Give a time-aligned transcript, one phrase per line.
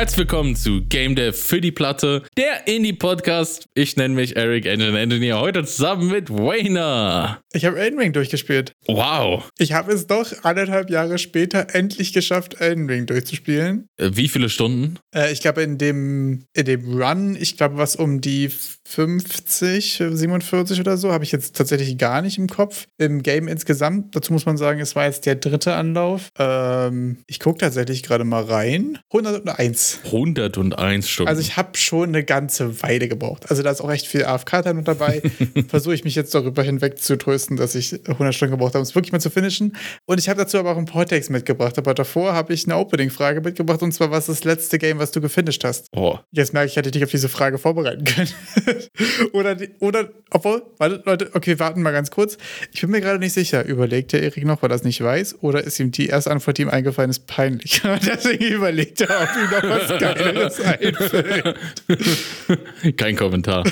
[0.00, 3.68] Herzlich willkommen zu Game Dev für die Platte, der Indie-Podcast.
[3.74, 7.42] Ich nenne mich Eric Engine Engineer, heute zusammen mit Wayner.
[7.52, 8.72] Ich habe Elden Ring durchgespielt.
[8.86, 9.50] Wow.
[9.58, 13.88] Ich habe es doch anderthalb Jahre später endlich geschafft, Elden Ring durchzuspielen.
[13.96, 14.98] Äh, Wie viele Stunden?
[15.14, 18.50] Äh, ich glaube, in dem, in dem Run, ich glaube, was um die
[18.86, 22.86] 50, 47 oder so, habe ich jetzt tatsächlich gar nicht im Kopf.
[22.98, 26.28] Im Game insgesamt, dazu muss man sagen, es war jetzt der dritte Anlauf.
[26.38, 28.98] Ähm, ich gucke tatsächlich gerade mal rein.
[29.12, 30.00] 101.
[30.04, 31.28] 101 Stunden.
[31.28, 33.50] Also ich habe schon eine ganze Weile gebraucht.
[33.50, 35.22] Also da ist auch echt viel AFK-Time mit dabei.
[35.68, 38.82] Versuche ich mich jetzt darüber hinweg zu trösten, dass ich 100 Stunden gebraucht habe, um
[38.82, 39.76] es wirklich mal zu finishen.
[40.06, 41.78] Und ich habe dazu aber auch einen Vortext mitgebracht.
[41.78, 43.82] Aber davor habe ich eine Opening-Frage mitgebracht.
[43.82, 45.88] Und zwar, was ist das letzte Game, was du gefinisht hast?
[45.92, 46.18] oh.
[46.32, 48.28] Jetzt merke ich, ich hätte dich auf diese Frage vorbereiten können.
[49.32, 52.38] oder, die, oder, obwohl, warte, Leute, okay, warten mal ganz kurz.
[52.72, 53.64] Ich bin mir gerade nicht sicher.
[53.64, 55.42] Überlegt der Erik noch, weil er das nicht weiß?
[55.42, 57.82] Oder ist ihm die erste Antwort, die ihm eingefallen ist, peinlich?
[58.06, 61.56] Deswegen überlegt er, ob ihm noch was Geileres einfällt.
[62.96, 63.64] Kein Kommentar.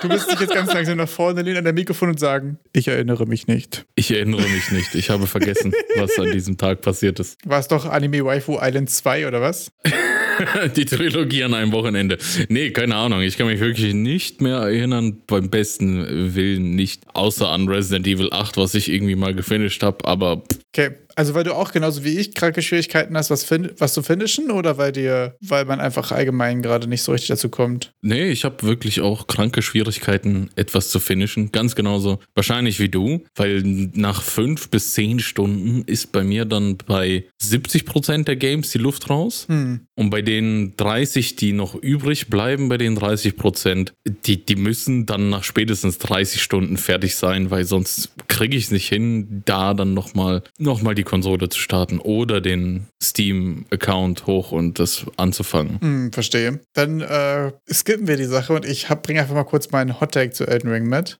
[0.00, 2.88] Du müsstest dich jetzt ganz langsam nach vorne lehnen an der Mikrofon und sagen, ich
[2.88, 3.86] erinnere mich nicht.
[3.94, 4.96] Ich erinnere mich nicht.
[4.96, 7.38] Ich habe vergessen, was an diesem Tag passiert ist.
[7.44, 9.70] War es doch Anime Waifu Island 2 oder was?
[10.76, 12.18] Die Trilogie an einem Wochenende.
[12.48, 13.20] Nee, keine Ahnung.
[13.22, 15.22] Ich kann mich wirklich nicht mehr erinnern.
[15.28, 17.04] Beim besten Willen nicht.
[17.14, 20.04] Außer an Resident Evil 8, was ich irgendwie mal gefinisht habe.
[20.04, 23.70] Aber pff, Okay, also weil du auch genauso wie ich kranke Schwierigkeiten hast, was, fin
[23.78, 27.48] was zu finishen oder weil dir, weil man einfach allgemein gerade nicht so richtig dazu
[27.48, 27.92] kommt?
[28.06, 31.52] nee, ich habe wirklich auch kranke Schwierigkeiten, etwas zu finishen.
[31.52, 32.20] Ganz genauso.
[32.34, 33.24] Wahrscheinlich wie du.
[33.34, 38.78] Weil nach fünf bis zehn Stunden ist bei mir dann bei 70% der Games die
[38.78, 39.46] Luft raus.
[39.48, 43.92] Und bei den 30, die noch übrig bleiben, bei den 30%,
[44.24, 48.70] die, die müssen dann nach spätestens 30 Stunden fertig sein, weil sonst kriege ich es
[48.70, 54.52] nicht hin, da dann nochmal noch mal die Konsole zu starten oder den Steam-Account hoch
[54.52, 55.80] und das anzufangen.
[55.80, 56.60] Hm, verstehe.
[56.74, 60.46] Dann äh, skippen wir die Sache und ich bringe einfach mal kurz meinen Hottag zu
[60.46, 61.18] Elden Ring mit.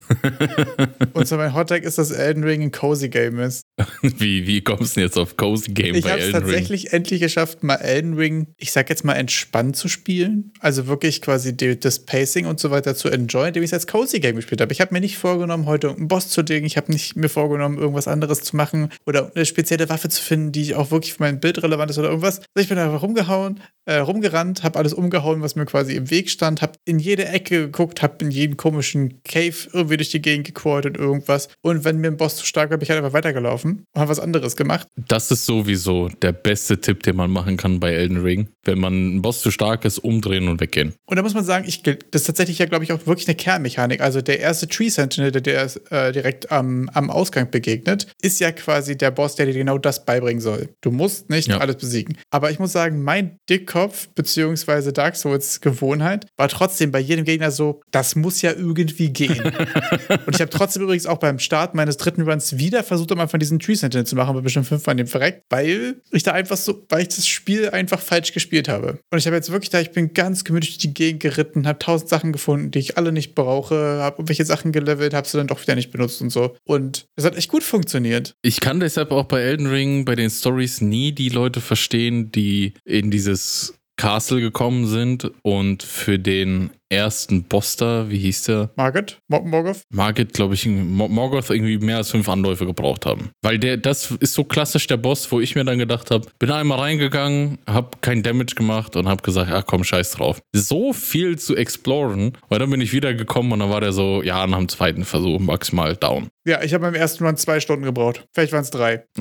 [1.14, 3.62] und zwar mein Hottag ist, dass Elden Ring ein Cozy Game ist.
[4.02, 6.47] Wie, wie kommst du denn jetzt auf Cozy Game Ich bei habe es Elden Ring?
[6.48, 10.53] tatsächlich endlich geschafft, mal Elden Ring, ich sag jetzt mal entspannt zu spielen.
[10.60, 13.86] Also wirklich quasi die, das Pacing und so weiter zu enjoyen, indem ich es als
[13.86, 14.72] Cozy Game gespielt habe.
[14.72, 16.66] Ich habe mir nicht vorgenommen, heute einen Boss zu legen.
[16.66, 20.53] Ich habe nicht mir vorgenommen, irgendwas anderes zu machen oder eine spezielle Waffe zu finden,
[20.53, 22.38] die auch wirklich für mein Bild relevant ist oder irgendwas.
[22.38, 26.31] Also ich bin einfach rumgehauen, äh, rumgerannt, habe alles umgehauen, was mir quasi im Weg
[26.31, 30.47] stand, habe in jede Ecke geguckt, habe in jeden komischen Cave irgendwie durch die Gegend
[30.47, 31.48] gecrawlt und irgendwas.
[31.62, 34.10] Und wenn mir ein Boss zu stark war, bin ich halt einfach weitergelaufen und habe
[34.10, 34.88] was anderes gemacht.
[34.97, 38.48] Das ist sowieso der beste Tipp, den man machen kann bei Elden Ring.
[38.65, 40.94] Wenn man ein Boss zu stark ist, umdrehen und weggehen.
[41.06, 43.36] Und da muss man sagen, ich, das ist tatsächlich ja, glaube ich, auch wirklich eine
[43.36, 44.00] Kernmechanik.
[44.00, 48.53] Also der erste Tree Sentinel, der dir äh, direkt am, am Ausgang begegnet, ist ja
[48.53, 50.69] quasi der Boss, der dir genau das beibringen soll.
[50.81, 51.59] Du musst nicht Ja.
[51.59, 52.16] alles besiegen.
[52.31, 57.50] Aber ich muss sagen, mein Dickkopf beziehungsweise Dark Souls Gewohnheit war trotzdem bei jedem Gegner
[57.50, 59.41] so, das muss ja irgendwie gehen.
[60.27, 63.41] und ich habe trotzdem übrigens auch beim Start meines dritten Runs wieder versucht, am Anfang
[63.41, 66.56] diesen Tree Sentinel zu machen, aber bestimmt fünfmal in dem verreckt, weil ich da einfach
[66.56, 69.00] so, weil ich das Spiel einfach falsch gespielt habe.
[69.10, 71.81] Und ich habe jetzt wirklich da, ich bin ganz gemütlich durch die Gegend geritten, habe
[71.81, 75.48] tausend Sachen gefunden, die ich alle nicht brauche, habe irgendwelche Sachen gelevelt, habe sie dann
[75.48, 76.54] doch wieder nicht benutzt und so.
[76.65, 78.34] Und es hat echt gut funktioniert.
[78.43, 82.74] Ich kann deshalb auch bei Elden Ring, bei den Stories nie die Leute verstehen, die
[82.84, 88.70] in dieses Castle gekommen sind und für den ersten Boss da, wie hieß der?
[88.76, 89.19] Margaret?
[89.28, 89.82] Mo Morgoth?
[89.91, 93.30] Margit, glaube ich, Mo- Morgoth irgendwie mehr als fünf Anläufe gebraucht haben.
[93.42, 96.50] Weil der, das ist so klassisch der Boss, wo ich mir dann gedacht habe, bin
[96.50, 100.41] einmal reingegangen, habe kein Damage gemacht und habe gesagt, ach komm, scheiß drauf.
[100.54, 104.22] So viel zu exploren, weil dann bin ich wieder gekommen und dann war der so,
[104.22, 106.28] ja, nach dem zweiten Versuch maximal down.
[106.47, 108.24] Ja, ich habe beim ersten Run zwei Stunden gebraucht.
[108.32, 109.04] Vielleicht waren es drei.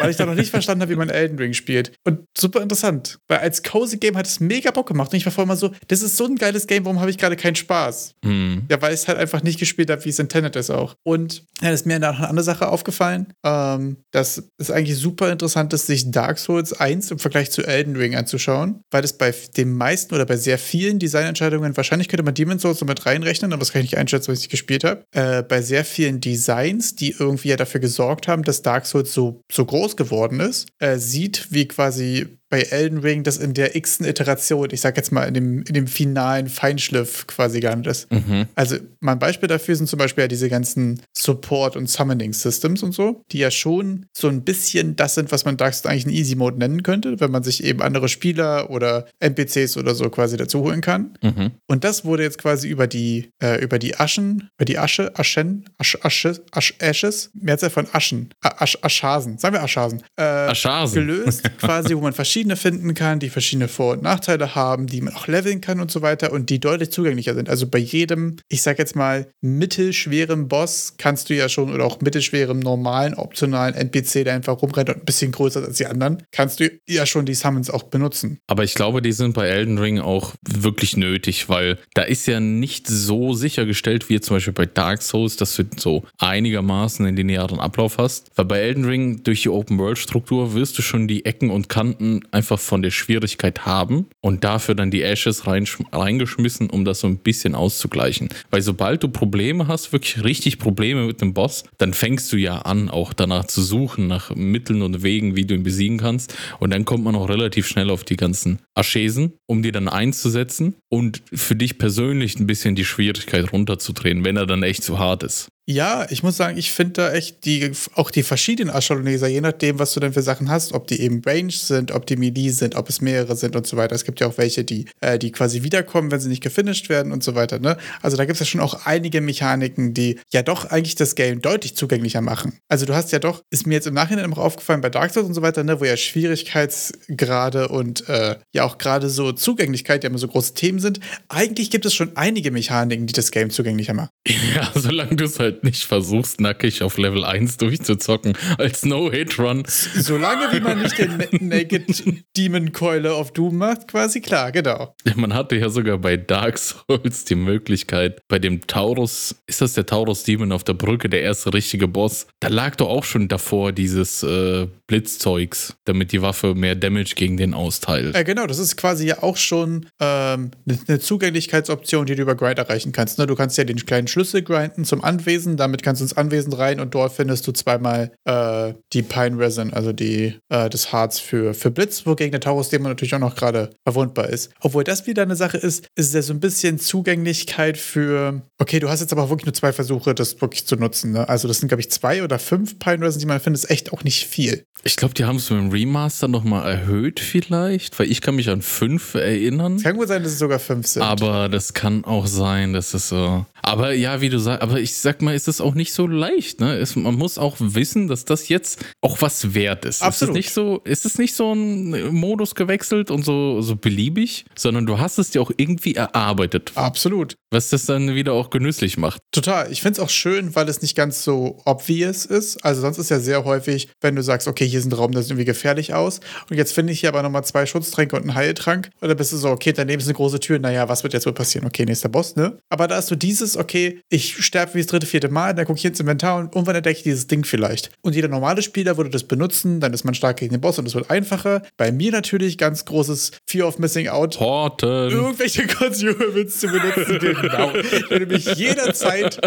[0.00, 1.90] Weil ich da noch nicht verstanden habe, wie man Elden Ring spielt.
[2.04, 3.18] Und super interessant.
[3.26, 5.10] Weil als Cozy Game hat es mega Bock gemacht.
[5.12, 7.18] Und ich war vorher mal so, das ist so ein geiles Game, warum habe ich
[7.18, 8.14] gerade keinen Spaß?
[8.24, 8.62] Hm.
[8.70, 10.94] Ja, weil ich es halt einfach nicht gespielt habe, wie es intended ist auch.
[11.04, 15.72] Und ja, ist mir noch eine andere Sache aufgefallen, ähm, dass es eigentlich super interessant
[15.72, 19.72] ist, sich Dark Souls 1 im Vergleich zu Elden Ring anzuschauen, weil es bei den
[19.74, 23.60] meisten oder bei sehr vielen Designentscheidungen, wahrscheinlich könnte man Demon's Souls so mit reinrechnen, aber
[23.60, 26.20] das kann ich nicht einschätzen, weil ich es nicht gespielt habe, äh, bei sehr vielen
[26.20, 30.68] Designs, die irgendwie ja dafür gesorgt haben, dass Dark Souls so, so groß geworden ist,
[30.78, 35.10] äh, sieht, wie quasi bei Elden Ring das in der x Iteration, ich sag jetzt
[35.12, 38.12] mal in dem, in dem finalen Feinschliff quasi gelandet ist.
[38.12, 38.46] Mhm.
[38.54, 43.22] Also mein Beispiel dafür sind zum Beispiel ja diese ganzen Support- und Summoning-Systems und so,
[43.32, 46.58] die ja schon so ein bisschen das sind, was man Dark Souls eigentlich einen Easy-Mode
[46.58, 50.80] nennen könnte, wenn man sich eben andere Spieler oder NPCs oder so quasi dazu holen
[50.80, 51.18] kann.
[51.22, 51.52] Mhm.
[51.66, 55.68] Und das wurde jetzt quasi über die, äh, über die Aschen, über die Asche, Aschen,
[55.78, 60.94] Asch, Asche, Asch, Ashes, Mehrzahl von Aschen, Asch, Aschasen, sagen wir Aschasen, äh, Aschasen.
[60.94, 65.00] gelöst, quasi, wo man verschiedene verschiedene finden kann, die verschiedene Vor- und Nachteile haben, die
[65.00, 67.48] man auch leveln kann und so weiter und die deutlich zugänglicher sind.
[67.48, 72.02] Also bei jedem, ich sag jetzt mal, mittelschweren Boss kannst du ja schon oder auch
[72.02, 76.24] mittelschwerem normalen optionalen NPC, der einfach rumrennt und ein bisschen größer ist als die anderen,
[76.30, 78.38] kannst du ja schon die Summons auch benutzen.
[78.48, 82.38] Aber ich glaube, die sind bei Elden Ring auch wirklich nötig, weil da ist ja
[82.38, 87.60] nicht so sichergestellt wie zum Beispiel bei Dark Souls, dass du so einigermaßen in linearen
[87.60, 88.30] Ablauf hast.
[88.34, 92.58] Weil bei Elden Ring durch die Open-World-Struktur wirst du schon die Ecken und Kanten einfach
[92.58, 97.54] von der Schwierigkeit haben und dafür dann die Ashes reingeschmissen, um das so ein bisschen
[97.54, 98.28] auszugleichen.
[98.50, 102.58] Weil sobald du Probleme hast, wirklich richtig Probleme mit dem Boss, dann fängst du ja
[102.58, 106.34] an, auch danach zu suchen, nach Mitteln und Wegen, wie du ihn besiegen kannst.
[106.58, 110.74] Und dann kommt man auch relativ schnell auf die ganzen Aschesen, um die dann einzusetzen
[110.88, 115.22] und für dich persönlich ein bisschen die Schwierigkeit runterzudrehen, wenn er dann echt zu hart
[115.22, 115.48] ist.
[115.68, 119.80] Ja, ich muss sagen, ich finde da echt die, auch die verschiedenen Astrologeser, je nachdem,
[119.80, 122.76] was du denn für Sachen hast, ob die eben Range sind, ob die Melee sind,
[122.76, 123.96] ob es mehrere sind und so weiter.
[123.96, 127.10] Es gibt ja auch welche, die, äh, die quasi wiederkommen, wenn sie nicht gefinisht werden
[127.10, 127.58] und so weiter.
[127.58, 127.76] Ne?
[128.00, 131.42] Also da gibt es ja schon auch einige Mechaniken, die ja doch eigentlich das Game
[131.42, 132.60] deutlich zugänglicher machen.
[132.68, 135.26] Also du hast ja doch, ist mir jetzt im Nachhinein auch aufgefallen bei Dark Souls
[135.26, 140.10] und so weiter, ne, wo ja Schwierigkeitsgrade und äh, ja auch gerade so Zugänglichkeit ja
[140.10, 141.00] immer so große Themen sind.
[141.28, 144.10] Eigentlich gibt es schon einige Mechaniken, die das Game zugänglicher machen.
[144.54, 149.64] Ja, solange du es halt halt nicht versuchst, nackig auf Level 1 durchzuzocken als No-Hit-Run.
[149.66, 151.16] Solange wie man nicht den
[151.48, 152.04] Naked
[152.36, 154.94] Demon Keule auf Doom macht, quasi klar, genau.
[155.14, 159.86] Man hatte ja sogar bei Dark Souls die Möglichkeit, bei dem Taurus, ist das der
[159.86, 163.72] Taurus Demon auf der Brücke, der erste richtige Boss, da lag doch auch schon davor
[163.72, 168.14] dieses äh, Blitzzeugs, damit die Waffe mehr Damage gegen den austeilt.
[168.14, 170.50] Ja, genau, das ist quasi ja auch schon ähm,
[170.88, 173.18] eine Zugänglichkeitsoption, die du über Grind erreichen kannst.
[173.18, 173.26] Ne?
[173.26, 175.56] Du kannst ja den kleinen Schlüssel grinden zum Anwesen Anwesen.
[175.56, 179.72] Damit kannst du ins Anwesen rein und dort findest du zweimal äh, die Pine Resin,
[179.72, 183.36] also die, äh, das Harz für, für Blitz, wogegen der Taurus Dämon natürlich auch noch
[183.36, 184.50] gerade verwundbar ist.
[184.60, 188.80] Obwohl das wieder eine Sache ist, ist es ja so ein bisschen Zugänglichkeit für, okay,
[188.80, 191.12] du hast jetzt aber wirklich nur zwei Versuche, das wirklich zu nutzen.
[191.12, 191.28] Ne?
[191.28, 193.92] Also das sind, glaube ich, zwei oder fünf Pine Resin, die man findet, ist echt
[193.92, 194.64] auch nicht viel.
[194.82, 198.48] Ich glaube, die haben es mit dem Remaster nochmal erhöht vielleicht, weil ich kann mich
[198.48, 199.76] an fünf erinnern.
[199.76, 201.02] Es kann gut sein, dass es sogar fünf sind.
[201.02, 203.46] Aber das kann auch sein, dass es so.
[203.62, 206.60] Aber ja, wie du sagst, aber ich sag mal, ist es auch nicht so leicht.
[206.60, 206.76] Ne?
[206.76, 210.02] Es, man muss auch wissen, dass das jetzt auch was wert ist.
[210.02, 210.36] Absolut.
[210.36, 214.44] Ist es nicht so, ist es nicht so ein Modus gewechselt und so, so beliebig,
[214.54, 216.70] sondern du hast es dir auch irgendwie erarbeitet.
[216.76, 217.34] Absolut.
[217.50, 219.20] Was das dann wieder auch genüsslich macht.
[219.32, 219.72] Total.
[219.72, 222.64] Ich finde es auch schön, weil es nicht ganz so obvious ist.
[222.64, 225.24] Also sonst ist ja sehr häufig, wenn du sagst, okay, hier ist ein Raum, das
[225.24, 226.20] sieht irgendwie gefährlich aus.
[226.50, 228.90] Und jetzt finde ich hier aber nochmal zwei Schutztränke und einen Heiltrank.
[229.00, 230.58] Und dann bist du so, okay, daneben ist eine große Tür.
[230.58, 231.66] Naja, was wird jetzt wohl passieren?
[231.66, 232.58] Okay, nächster Boss, ne?
[232.68, 235.78] Aber da ist so dieses, okay, ich sterbe wie das dritte, vierte Mal, dann gucke
[235.78, 237.90] ich ins Inventar und irgendwann entdecke ich dieses Ding vielleicht.
[238.02, 240.86] Und jeder normale Spieler würde das benutzen, dann ist man stark gegen den Boss und
[240.86, 241.62] es wird einfacher.
[241.76, 244.40] Bei mir natürlich ganz großes Fear of Missing Out.
[244.40, 245.10] Horten.
[245.10, 247.72] Irgendwelche Consumables zu benutzen, genau.
[248.08, 249.40] Wenn du mich jederzeit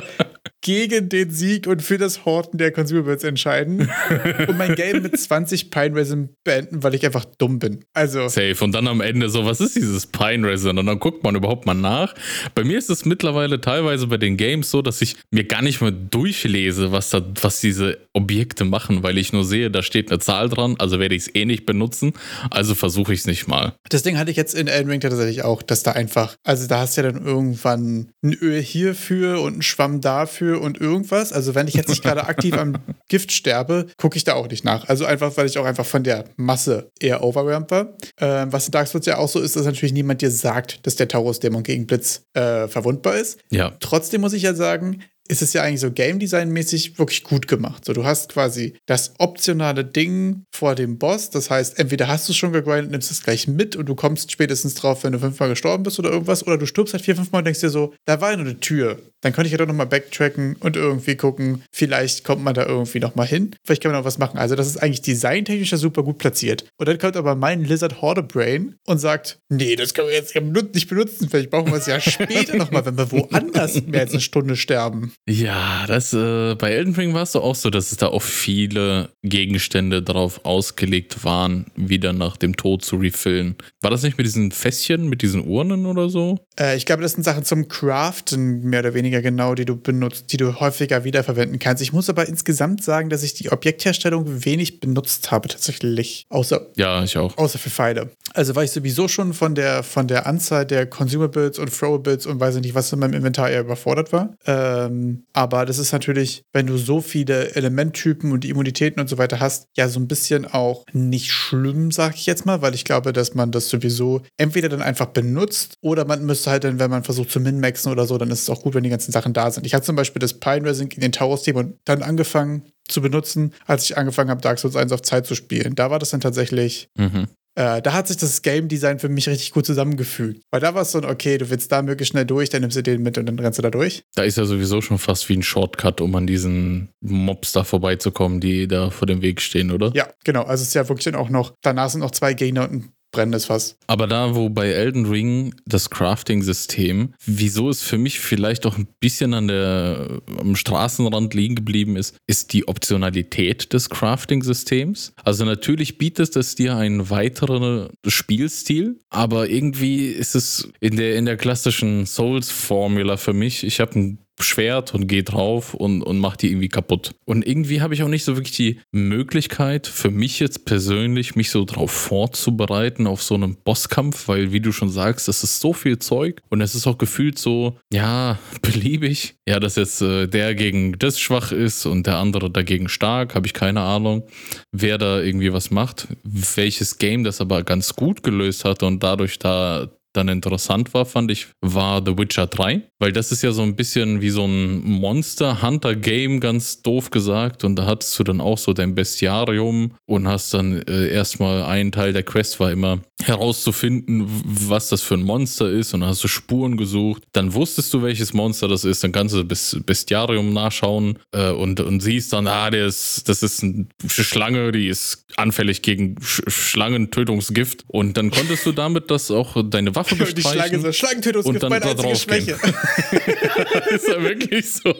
[0.61, 3.89] gegen den Sieg und für das Horten der Consumables entscheiden
[4.47, 7.85] und mein Game mit 20 Pine Resin beenden, weil ich einfach dumm bin.
[7.93, 8.27] Also.
[8.27, 8.55] Safe.
[8.61, 10.77] Und dann am Ende so, was ist dieses Pine Resin?
[10.77, 12.13] Und dann guckt man überhaupt mal nach.
[12.55, 15.81] Bei mir ist es mittlerweile teilweise bei den Games so, dass ich mir gar nicht
[15.81, 20.19] mehr durchlese, was, da, was diese Objekte machen, weil ich nur sehe, da steht eine
[20.19, 22.13] Zahl dran, also werde ich es eh nicht benutzen.
[22.51, 23.73] Also versuche ich es nicht mal.
[23.89, 26.79] Das Ding hatte ich jetzt in Elden Ring tatsächlich auch, dass da einfach, also da
[26.79, 31.33] hast du ja dann irgendwann ein Öl hierfür und ein Schwamm dafür und irgendwas.
[31.33, 32.77] Also wenn ich jetzt nicht gerade aktiv am
[33.07, 34.87] Gift sterbe, gucke ich da auch nicht nach.
[34.87, 37.97] Also einfach, weil ich auch einfach von der Masse eher overwhelmed war.
[38.19, 40.95] Ähm, was in Dark Souls ja auch so ist, dass natürlich niemand dir sagt, dass
[40.95, 43.39] der Taurus-Dämon gegen Blitz äh, verwundbar ist.
[43.51, 43.73] Ja.
[43.79, 47.47] Trotzdem muss ich ja sagen, ist es ja eigentlich so Game Design mäßig wirklich gut
[47.47, 47.85] gemacht.
[47.85, 51.29] So, du hast quasi das optionale Ding vor dem Boss.
[51.29, 54.31] Das heißt, entweder hast du es schon gegrindet, nimmst es gleich mit und du kommst
[54.31, 56.45] spätestens drauf, wenn du fünfmal gestorben bist oder irgendwas.
[56.45, 58.59] Oder du stirbst halt vier, fünfmal und denkst dir so, da war ja nur eine
[58.59, 58.99] Tür.
[59.21, 62.99] Dann könnte ich ja doch nochmal backtracken und irgendwie gucken, vielleicht kommt man da irgendwie
[62.99, 63.55] nochmal hin.
[63.65, 64.39] Vielleicht kann man noch was machen.
[64.39, 66.65] Also, das ist eigentlich designtechnisch super gut platziert.
[66.77, 70.33] Und dann kommt aber mein Lizard Horde Brain und sagt, nee, das können wir jetzt
[70.73, 71.29] nicht benutzen.
[71.29, 75.13] Vielleicht brauchen wir es ja später nochmal, wenn wir woanders mehr als eine Stunde sterben.
[75.27, 78.23] Ja, das äh, bei Elden Ring war es doch auch so, dass es da auch
[78.23, 83.55] viele Gegenstände darauf ausgelegt waren, wieder nach dem Tod zu refillen.
[83.81, 86.39] War das nicht mit diesen Fässchen, mit diesen Urnen oder so?
[86.59, 90.33] Äh, ich glaube, das sind Sachen zum Craften mehr oder weniger genau, die du benutzt,
[90.33, 91.83] die du häufiger wiederverwenden kannst.
[91.83, 96.25] Ich muss aber insgesamt sagen, dass ich die Objektherstellung wenig benutzt habe, tatsächlich.
[96.29, 97.37] Außer, ja, ich auch.
[97.37, 98.09] Außer für Pfeile.
[98.33, 102.39] Also war ich sowieso schon von der, von der Anzahl der Consumables und Throwables und
[102.39, 104.35] weiß nicht, was in meinem Inventar eher überfordert war.
[104.45, 109.39] Ähm, aber das ist natürlich, wenn du so viele Elementtypen und Immunitäten und so weiter
[109.39, 113.13] hast, ja so ein bisschen auch nicht schlimm, sag ich jetzt mal, weil ich glaube,
[113.13, 117.03] dass man das sowieso entweder dann einfach benutzt oder man müsste halt dann, wenn man
[117.03, 119.49] versucht zu min-maxen oder so, dann ist es auch gut, wenn die ganzen Sachen da
[119.51, 119.65] sind.
[119.65, 123.01] Ich hatte zum Beispiel das Pine Resin in den Towers Team und dann angefangen zu
[123.01, 125.75] benutzen, als ich angefangen habe, Dark Souls 1 auf Zeit zu spielen.
[125.75, 127.27] Da war das dann tatsächlich mhm.
[127.55, 130.41] Äh, da hat sich das Game Design für mich richtig gut zusammengefügt.
[130.51, 132.83] Weil da war es so, okay, du willst da möglichst schnell durch, dann nimmst du
[132.83, 134.03] den mit und dann rennst du da durch.
[134.15, 138.39] Da ist ja sowieso schon fast wie ein Shortcut, um an diesen Mobs da vorbeizukommen,
[138.39, 139.91] die da vor dem Weg stehen, oder?
[139.93, 140.43] Ja, genau.
[140.43, 142.93] Also es ist ja wirklich dann auch noch, danach sind noch zwei Gegner und ein
[143.11, 143.77] brennendes Fass.
[143.87, 148.87] Aber da, wo bei Elden Ring das Crafting-System, wieso es für mich vielleicht auch ein
[148.99, 155.13] bisschen an der, am Straßenrand liegen geblieben ist, ist die Optionalität des Crafting-Systems.
[155.23, 161.25] Also natürlich bietet es dir einen weiteren Spielstil, aber irgendwie ist es in der, in
[161.25, 166.37] der klassischen Souls-Formula für mich, ich habe ein Schwert und gehe drauf und, und mache
[166.37, 167.15] die irgendwie kaputt.
[167.25, 171.51] Und irgendwie habe ich auch nicht so wirklich die Möglichkeit, für mich jetzt persönlich, mich
[171.51, 175.73] so drauf vorzubereiten auf so einen Bosskampf, weil, wie du schon sagst, das ist so
[175.73, 179.35] viel Zeug und es ist auch gefühlt so, ja, beliebig.
[179.47, 183.47] Ja, dass jetzt äh, der gegen das schwach ist und der andere dagegen stark, habe
[183.47, 184.23] ich keine Ahnung,
[184.71, 186.07] wer da irgendwie was macht.
[186.23, 191.31] Welches Game das aber ganz gut gelöst hat und dadurch da dann interessant war, fand
[191.31, 192.81] ich, war The Witcher 3.
[192.99, 197.63] Weil das ist ja so ein bisschen wie so ein Monster-Hunter-Game, ganz doof gesagt.
[197.63, 201.91] Und da hattest du dann auch so dein Bestiarium und hast dann äh, erstmal einen
[201.91, 205.93] Teil der Quest war immer herauszufinden, was das für ein Monster ist.
[205.93, 207.23] Und dann hast du Spuren gesucht.
[207.31, 209.03] Dann wusstest du, welches Monster das ist.
[209.03, 213.43] Dann kannst du das Bestiarium nachschauen äh, und, und siehst dann, ah, der ist, das
[213.43, 217.85] ist eine Schlange, die ist anfällig gegen Sch Schlangentötungsgift.
[217.87, 220.35] Und dann konntest du damit das auch deine Waffe bestreichen.
[220.35, 222.57] Die Schlange so, Schlangentötungsgift, meine einzige Schwäche.
[223.91, 224.91] ist ja wirklich so.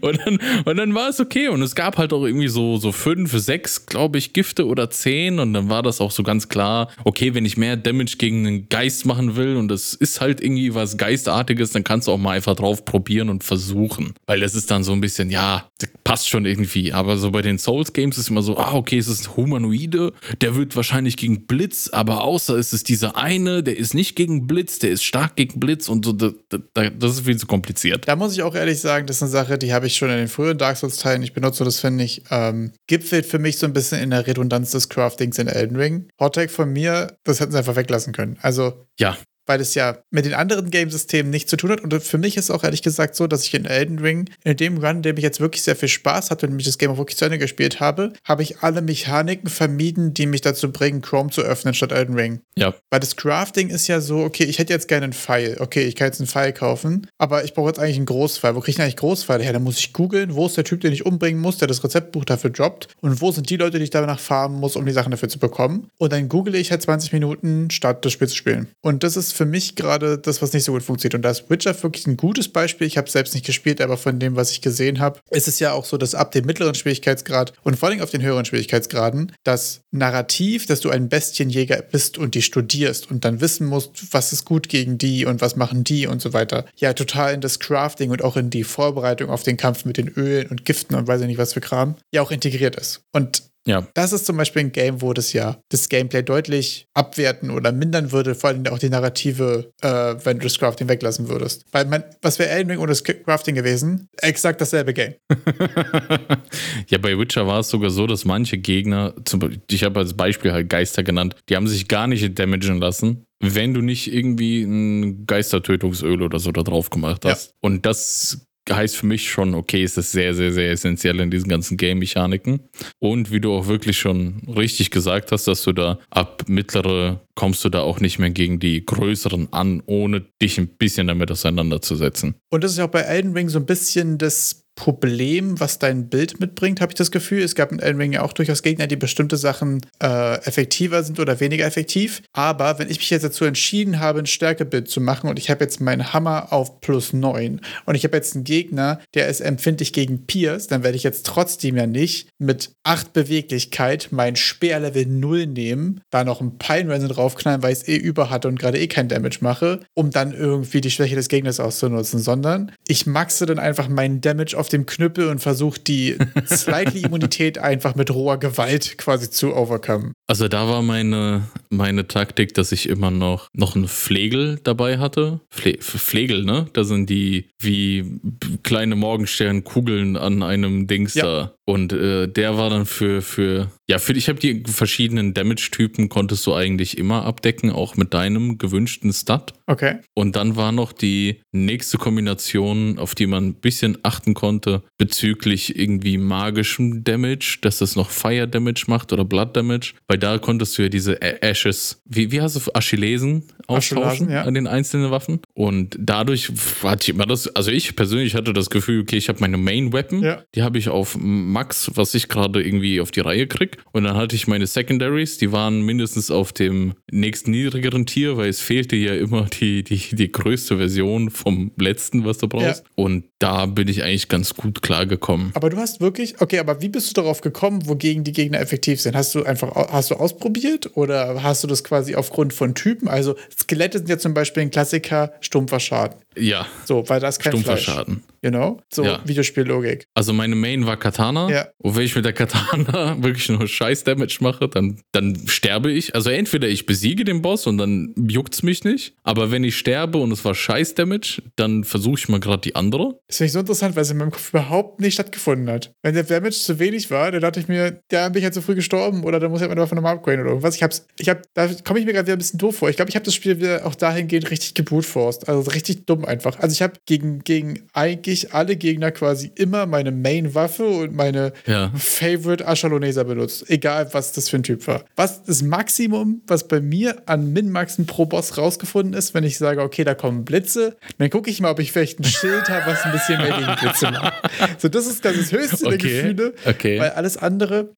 [0.00, 1.48] Und dann, und dann war es okay.
[1.48, 5.38] Und es gab halt auch irgendwie so, so fünf, sechs, glaube ich, Gifte oder zehn.
[5.38, 8.68] Und dann war das auch so ganz klar, okay, wenn ich mehr Damage gegen einen
[8.68, 12.32] Geist machen will und es ist halt irgendwie was Geistartiges, dann kannst du auch mal
[12.32, 14.14] einfach drauf probieren und versuchen.
[14.26, 15.68] Weil das ist dann so ein bisschen, ja,
[16.04, 16.92] passt schon irgendwie.
[16.92, 20.12] Aber so bei den Souls Games ist immer so, ah, okay, es ist ein Humanoide,
[20.40, 24.46] der wird wahrscheinlich gegen Blitz, aber außer ist es dieser eine, der ist nicht gegen
[24.46, 27.97] Blitz, der ist stark gegen Blitz und so, das ist viel zu kompliziert.
[28.06, 30.18] Da muss ich auch ehrlich sagen, das ist eine Sache, die habe ich schon in
[30.18, 33.66] den früheren Dark Souls-Teilen nicht benutzt und das finde ich, ähm, gipfelt für mich so
[33.66, 36.08] ein bisschen in der Redundanz des Craftings in Elden Ring.
[36.18, 38.38] Hottake von mir, das hätten sie einfach weglassen können.
[38.42, 39.16] Also, ja
[39.48, 41.80] weil es ja mit den anderen Game-Systemen nichts zu tun hat.
[41.80, 44.78] Und für mich ist auch ehrlich gesagt so, dass ich in Elden Ring, in dem
[44.78, 46.98] Run, in dem ich jetzt wirklich sehr viel Spaß hatte und mich das Game auch
[46.98, 51.30] wirklich zu Ende gespielt habe, habe ich alle Mechaniken vermieden, die mich dazu bringen, Chrome
[51.30, 52.40] zu öffnen statt Elden Ring.
[52.56, 52.74] Ja.
[52.90, 55.56] Weil das Crafting ist ja so, okay, ich hätte jetzt gerne einen Pfeil.
[55.60, 58.54] Okay, ich kann jetzt einen Pfeil kaufen, aber ich brauche jetzt eigentlich einen Großpfeil.
[58.54, 59.52] Wo kriege ich eigentlich Großpfeile her?
[59.54, 62.24] Da muss ich googeln, wo ist der Typ, den ich umbringen muss, der das Rezeptbuch
[62.24, 65.10] dafür droppt und wo sind die Leute, die ich danach farmen muss, um die Sachen
[65.10, 65.88] dafür zu bekommen.
[65.96, 68.68] Und dann google ich halt 20 Minuten, statt das Spiel zu spielen.
[68.80, 71.14] Und das ist für mich gerade das, was nicht so gut funktioniert.
[71.14, 72.86] Und da ist Witcher wirklich ein gutes Beispiel.
[72.86, 75.72] Ich habe selbst nicht gespielt, aber von dem, was ich gesehen habe, ist es ja
[75.72, 79.80] auch so, dass ab dem mittleren Schwierigkeitsgrad und vor allem auf den höheren Schwierigkeitsgraden das
[79.90, 84.44] Narrativ, dass du ein Bestienjäger bist und die studierst und dann wissen musst, was ist
[84.44, 88.10] gut gegen die und was machen die und so weiter, ja total in das Crafting
[88.10, 91.20] und auch in die Vorbereitung auf den Kampf mit den Ölen und Giften und weiß
[91.20, 93.02] ich nicht was für Kram, ja auch integriert ist.
[93.12, 93.86] Und ja.
[93.92, 98.12] Das ist zum Beispiel ein Game, wo das ja das Gameplay deutlich abwerten oder mindern
[98.12, 101.66] würde, vor allem auch die Narrative, äh, wenn du das Crafting weglassen würdest.
[101.70, 104.08] Weil man, was wäre Elden Ring ohne das Crafting gewesen?
[104.16, 105.14] Exakt dasselbe Game.
[106.88, 110.52] ja, bei Witcher war es sogar so, dass manche Gegner, zum, ich habe als Beispiel
[110.52, 115.26] halt Geister genannt, die haben sich gar nicht damagen lassen, wenn du nicht irgendwie ein
[115.26, 117.48] Geistertötungsöl oder so da drauf gemacht hast.
[117.48, 117.52] Ja.
[117.60, 121.48] Und das heißt für mich schon, okay, ist das sehr, sehr, sehr essentiell in diesen
[121.48, 122.60] ganzen Game-Mechaniken.
[122.98, 127.64] Und wie du auch wirklich schon richtig gesagt hast, dass du da ab mittlere kommst
[127.64, 132.34] du da auch nicht mehr gegen die größeren an, ohne dich ein bisschen damit auseinanderzusetzen.
[132.50, 136.38] Und das ist auch bei Elden Ring so ein bisschen das Problem, was dein Bild
[136.38, 137.42] mitbringt, habe ich das Gefühl.
[137.42, 141.18] Es gab in Elden Ring ja auch durchaus Gegner, die bestimmte Sachen äh, effektiver sind
[141.18, 142.22] oder weniger effektiv.
[142.32, 145.64] Aber wenn ich mich jetzt dazu entschieden habe, ein Stärkebild zu machen und ich habe
[145.64, 149.92] jetzt meinen Hammer auf plus 9 und ich habe jetzt einen Gegner, der ist empfindlich
[149.92, 155.48] gegen Pierce, dann werde ich jetzt trotzdem ja nicht mit 8 Beweglichkeit mein Speerlevel 0
[155.48, 158.78] nehmen, da noch ein Pine Resin draufknallen, weil ich es eh über hatte und gerade
[158.78, 163.44] eh kein Damage mache, um dann irgendwie die Schwäche des Gegners auszunutzen, sondern ich maxe
[163.44, 168.38] dann einfach meinen Damage auf dem Knüppel und versuche die slightly Immunität einfach mit roher
[168.38, 170.12] Gewalt quasi zu overcome.
[170.26, 175.40] Also da war meine, meine Taktik, dass ich immer noch, noch einen Flegel dabei hatte.
[175.50, 176.66] Fle Flegel, ne?
[176.72, 178.20] Da sind die wie
[178.62, 181.24] kleine Morgensternkugeln an einem Dings Ja.
[181.24, 181.54] da.
[181.66, 186.46] Und äh, der war dann für, für, ja, für ich habe die verschiedenen Damage-Typen konntest
[186.46, 189.54] du eigentlich immer abdecken, auch mit deinem gewünschten Stat.
[189.66, 189.96] Okay.
[190.14, 195.78] Und dann war noch die nächste Kombination, auf die man ein bisschen achten konnte, bezüglich
[195.78, 199.94] irgendwie magischem Damage, dass das noch Fire Damage macht oder Blood Damage.
[200.06, 204.42] Weil da konntest du ja diese Ashes, wie, wie heißt es, Achillesen austauschen ja.
[204.42, 205.40] an den einzelnen Waffen.
[205.54, 206.50] Und dadurch
[206.82, 209.92] hatte ich immer das, also ich persönlich hatte das Gefühl, okay, ich habe meine Main
[209.92, 210.42] Weapon, Ja.
[210.54, 213.76] die habe ich auf Max, was ich gerade irgendwie auf die Reihe krieg.
[213.92, 218.48] Und dann hatte ich meine Secondaries, die waren mindestens auf dem nächsten niedrigeren Tier, weil
[218.48, 222.84] es fehlte ja immer die, die, die größte Version vom letzten, was du brauchst.
[222.94, 225.52] Und da bin ich eigentlich ganz gut klargekommen.
[225.54, 229.00] Aber du hast wirklich, okay, aber wie bist du darauf gekommen, wogegen die Gegner effektiv
[229.00, 229.14] sind?
[229.14, 233.06] Hast du einfach, hast du ausprobiert oder hast du das quasi aufgrund von Typen?
[233.08, 236.16] Also Skelette sind ja zum Beispiel ein Klassiker, stumpfer Schaden.
[236.36, 237.84] Ja, So, weil da ist kein stumpfer Fleisch.
[237.84, 238.22] Schaden.
[238.42, 238.80] You know?
[238.92, 239.20] So Ja.
[239.24, 240.06] Videospiellogik.
[240.14, 241.50] Also meine Main war Katana.
[241.50, 241.68] Ja.
[241.78, 246.14] Und wenn ich mit der Katana wirklich nur Scheiß-Damage mache, dann, dann sterbe ich.
[246.14, 249.14] Also entweder ich besiege den Boss und dann juckt's mich nicht.
[249.22, 253.18] Aber wenn ich sterbe und es war Scheiß-Damage, dann versuche ich mal gerade die andere.
[253.26, 255.92] Das finde ich so interessant, weil es in meinem Kopf überhaupt nicht stattgefunden hat.
[256.02, 258.62] Wenn der Damage zu wenig war, dann dachte ich mir, ja, bin ich halt zu
[258.62, 260.76] früh gestorben oder dann muss ich halt meine Waffe nochmal upgraden oder irgendwas.
[260.76, 262.88] Ich hab's, ich hab, da komme ich mir gerade wieder ein bisschen doof vor.
[262.90, 265.48] Ich glaube, ich habe das Spiel wieder auch dahingehend richtig gebrutforced.
[265.48, 266.58] Also richtig dumm einfach.
[266.58, 267.88] Also ich habe gegen, gegen
[268.28, 271.90] eigentlich alle Gegner quasi immer meine Main-Waffe und meine Ja.
[271.96, 273.68] Favorite Ashalonesa benutzt.
[273.70, 275.04] Egal, was das für ein Typ war.
[275.16, 279.80] Was das Maximum, was bei mir an Min-Maxen pro Boss rausgefunden ist, wenn ich sage,
[279.82, 283.02] okay, da kommen Blitze, dann gucke ich mal, ob ich vielleicht ein Schild habe, was
[283.04, 284.34] ein bisschen mehr gegen Blitze macht.
[284.78, 286.54] So, das ist das, höchste der Okay, Gefühle.
[286.66, 287.00] okay.
[287.00, 287.94] Weil alles andere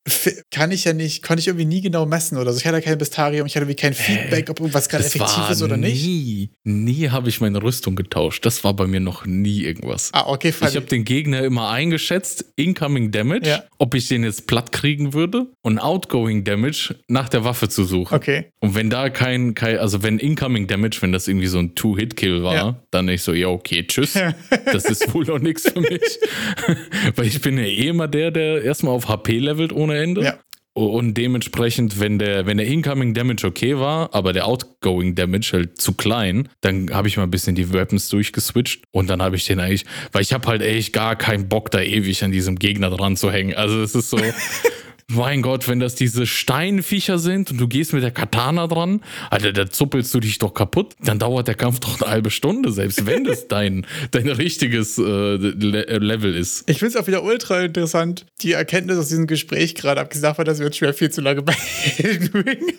[0.50, 2.58] kann ich ja nicht, konnte ich irgendwie nie genau messen oder so.
[2.58, 5.62] Ich hatte ja kein Bistarium, ich hatte irgendwie kein Feedback, ob irgendwas gerade effektiv ist
[5.62, 6.02] oder nicht.
[6.04, 8.44] Nie, nie habe ich meine Rüstung getauscht.
[8.46, 10.12] Das war bei mir noch nie irgendwas.
[10.26, 13.64] Ah, okay, Ich habe den Gegner immer eingeschätzt, Incoming Damage, Ja.
[13.78, 18.14] ob ich den jetzt platt kriegen würde und Outgoing Damage nach der Waffe zu suchen.
[18.14, 18.46] Okay.
[18.60, 22.42] Und wenn da kein, kein also wenn Incoming Damage, wenn das irgendwie so ein Two-Hit-Kill
[22.42, 22.82] war, Ja.
[22.90, 24.14] dann ich so, ja, okay, tschüss.
[24.72, 26.00] das ist wohl noch nichts für mich.
[27.16, 30.38] Weil ich bin ja eh immer der, der erstmal auf HP levelt ohne Ende.
[30.72, 35.80] Und dementsprechend, wenn der, wenn der Incoming Damage okay war, aber der Outgoing Damage halt
[35.80, 39.44] zu klein, dann habe ich mal ein bisschen die Weapons durchgeswitcht und dann habe ich
[39.46, 42.90] den eigentlich, weil ich habe halt echt gar keinen Bock, da ewig an diesem Gegner
[42.90, 43.54] dran zu hängen.
[43.54, 44.18] Also es ist so.
[45.12, 49.52] Mein Gott, wenn das diese Steinviecher sind und du gehst mit der Katana dran, Alter,
[49.52, 50.94] da zuppelst du dich doch kaputt.
[51.02, 55.02] Dann dauert der Kampf doch eine halbe Stunde, selbst wenn das dein, dein richtiges äh,
[55.02, 56.70] Le äh, Level ist.
[56.70, 60.44] Ich finde es auch wieder ultra interessant, die Erkenntnis aus diesem Gespräch gerade, abgesehen davon,
[60.44, 61.56] dass wir jetzt schon wieder viel zu lange bei
[61.98, 62.72] Elden Ring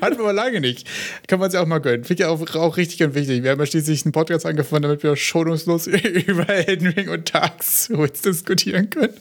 [0.00, 0.88] Hatten wir aber lange nicht.
[1.28, 2.04] Kann man sich auch mal gönnen.
[2.04, 3.42] Finde ich auch, auch richtig und wichtig.
[3.42, 5.86] Wir haben ja schließlich einen Podcast angefangen, damit wir schonungslos
[6.26, 9.14] über Elden Ring und Dark Souls diskutieren können.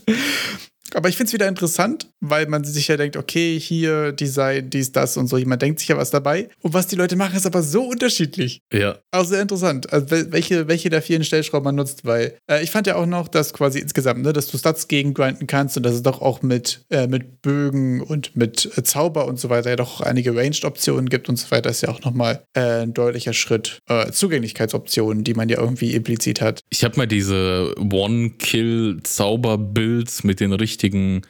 [0.93, 4.91] Aber ich finde es wieder interessant, weil man sich ja denkt, okay, hier Design, dies,
[4.91, 5.38] das und so.
[5.38, 6.49] Jemand denkt sich ja was dabei.
[6.62, 8.62] Und was die Leute machen, ist aber so unterschiedlich.
[8.71, 8.97] Ja.
[9.12, 9.91] Auch sehr interessant.
[9.91, 13.06] Also wel- welche, welche der vielen Stellschrauben man nutzt, weil äh, ich fand ja auch
[13.06, 16.41] noch, dass quasi insgesamt, ne, dass du Stats gegengrinden kannst und dass es doch auch
[16.41, 21.10] mit, äh, mit Bögen und mit äh, Zauber und so weiter ja doch einige Ranged-Optionen
[21.10, 23.79] gibt und so weiter, ist ja auch nochmal äh, ein deutlicher Schritt.
[23.89, 26.62] Äh, Zugänglichkeitsoptionen, die man ja irgendwie implizit hat.
[26.69, 30.83] Ich habe mal diese One-Kill-Zauber-Builds mit den richtigen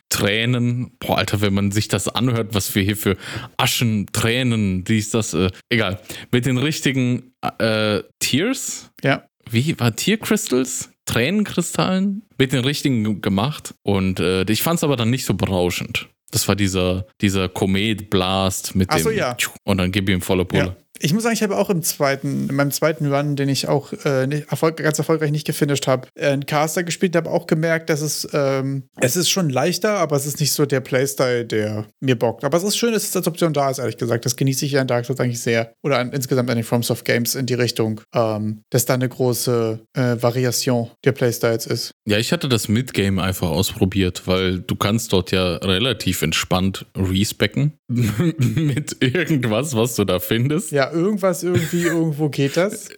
[0.09, 0.91] Tränen.
[0.99, 3.17] Boah, Alter, wenn man sich das anhört, was wir hier für
[3.57, 5.99] Aschen, Tränen, dies, das, äh, egal.
[6.31, 9.25] Mit den richtigen äh, Tears, Ja.
[9.49, 10.89] wie war Tiercrystals?
[11.05, 13.73] Tränenkristallen mit den richtigen gemacht.
[13.83, 16.07] Und äh, ich fand es aber dann nicht so berauschend.
[16.31, 19.17] Das war dieser, dieser Komet-Blast mit Ach so, dem.
[19.19, 19.35] ja.
[19.65, 20.63] Und dann gib ihm volle Pulle.
[20.65, 20.75] Ja.
[20.99, 23.93] Ich muss sagen, ich habe auch im zweiten, in meinem zweiten Run, den ich auch
[24.05, 27.89] äh, nicht, erfolg, ganz erfolgreich nicht gefinisht habe, äh, einen Caster gespielt, habe auch gemerkt,
[27.89, 31.87] dass es, ähm, es ist schon leichter, aber es ist nicht so der Playstyle, der
[31.99, 32.43] mir bockt.
[32.43, 34.25] Aber es ist schön, dass es als Option da ist, ehrlich gesagt.
[34.25, 35.73] Das genieße ich ja in Dark Souls eigentlich sehr.
[35.83, 39.79] Oder an, insgesamt an den FromSoft Games in die Richtung, ähm, dass da eine große
[39.93, 41.91] äh, Variation der Playstyles ist.
[42.05, 47.73] Ja, ich hatte das Midgame einfach ausprobiert, weil du kannst dort ja relativ entspannt respecken
[47.87, 50.71] mit irgendwas, was du da findest.
[50.71, 52.89] Ja, irgendwas, irgendwie, irgendwo geht das.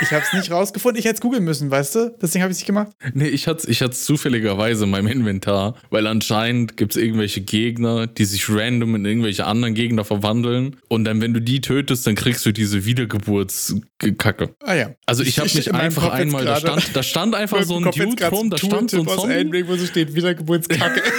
[0.00, 0.98] Ich habe es nicht rausgefunden.
[0.98, 2.16] Ich hätte es googeln müssen, weißt du?
[2.20, 2.88] Deswegen habe ich es nicht gemacht.
[3.14, 8.06] Nee, ich hatte ich es zufälligerweise in meinem Inventar, weil anscheinend gibt es irgendwelche Gegner,
[8.06, 10.76] die sich random in irgendwelche anderen Gegner verwandeln.
[10.88, 14.54] Und dann, wenn du die tötest, dann kriegst du diese Wiedergeburtskacke.
[14.62, 14.90] Ah ja.
[15.06, 17.84] Also ich habe Ich- mich meinem einfach einmal, da stand, da stand einfach so ein
[17.84, 19.34] Dude rum, da stand so ein aus Zombie.
[19.34, 21.02] Elden Ring, wo so steht Wiedergeburtskacke.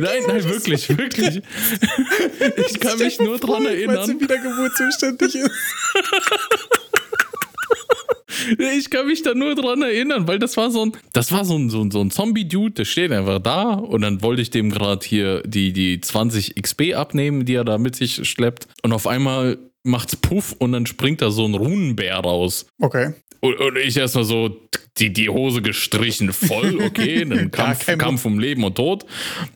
[0.00, 1.42] Nein, nein, wirklich, wirklich.
[2.68, 4.20] Ich kann mich nur dran Weil sie erinnern.
[4.20, 5.50] Wiedergeburt zuständig ist.
[8.58, 11.56] Ich kann mich da nur dran erinnern, weil das war so ein, das war so
[11.56, 14.70] ein, so ein, so ein Zombie-Dude, der steht einfach da und dann wollte ich dem
[14.70, 18.68] gerade hier die, die 20 XP abnehmen, die er da mit sich schleppt.
[18.82, 22.66] Und auf einmal macht's Puff und dann springt da so ein Runenbär raus.
[22.78, 23.14] Okay.
[23.40, 28.38] Und, und ich erstmal so die, die Hose gestrichen voll, okay, dann Kampf, Kampf um
[28.38, 29.04] Leben und Tod.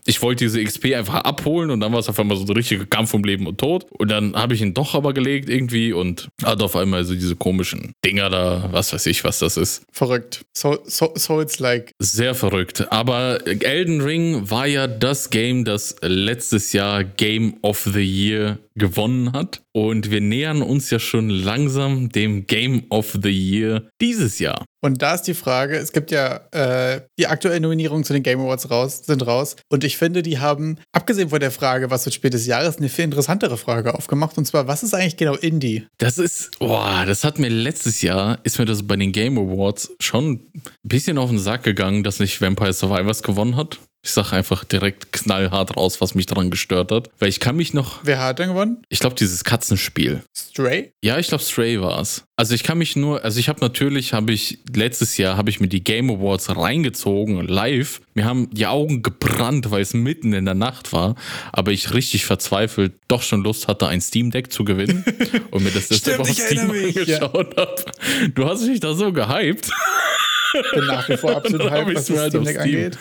[0.07, 2.87] Ich wollte diese XP einfach abholen und dann war es auf einmal so der richtige
[2.87, 3.87] Kampf um Leben und Tod.
[3.91, 7.37] Und dann habe ich ihn doch aber gelegt irgendwie und hat auf einmal so diese
[7.37, 9.83] komischen Dinger da, was weiß ich, was das ist.
[9.93, 10.45] Verrückt.
[10.57, 11.93] So, so, so it's like.
[11.99, 12.91] Sehr verrückt.
[12.91, 19.33] Aber Elden Ring war ja das Game, das letztes Jahr Game of the Year gewonnen
[19.33, 19.63] hat.
[19.73, 24.65] Und wir nähern uns ja schon langsam dem Game of the Year dieses Jahr.
[24.83, 28.41] Und da ist die Frage, es gibt ja äh, die aktuellen Nominierungen zu den Game
[28.41, 29.57] Awards raus, sind raus.
[29.69, 32.89] Und ich finde, die haben, abgesehen von der Frage, was wird Spiel des Jahres, eine
[32.89, 34.39] viel interessantere Frage aufgemacht.
[34.39, 35.87] Und zwar, was ist eigentlich genau Indie?
[35.99, 39.93] Das ist, boah, das hat mir letztes Jahr, ist mir das bei den Game Awards
[40.01, 43.79] schon ein bisschen auf den Sack gegangen, dass nicht Vampire Survivors gewonnen hat.
[44.03, 47.11] Ich sag einfach direkt knallhart raus, was mich daran gestört hat.
[47.19, 48.83] Weil ich kann mich noch, Wer hat denn gewonnen?
[48.89, 50.23] ich glaube, dieses Katzenspiel.
[50.35, 50.93] Stray?
[51.03, 52.25] Ja, ich glaube, Stray war es.
[52.37, 55.61] Also ich kann mich nur, also ich habe natürlich, habe ich, letztes Jahr habe ich
[55.61, 58.01] mir die Game Awards reingezogen, live.
[58.15, 61.15] Mir haben die Augen gebrannt, weil es mitten in der Nacht war.
[61.53, 65.05] Aber ich richtig verzweifelt doch schon Lust hatte, ein Steam Deck zu gewinnen.
[65.51, 67.19] Und mir das deshalb auf ich Steam mich, ja.
[67.19, 67.85] angeschaut habe.
[68.35, 69.69] Du hast mich da so gehypt.
[70.75, 72.77] Bin nach wie vor absolut Dann hab hype, ich's was das halt Steam Deck Steam.
[72.77, 72.99] angeht.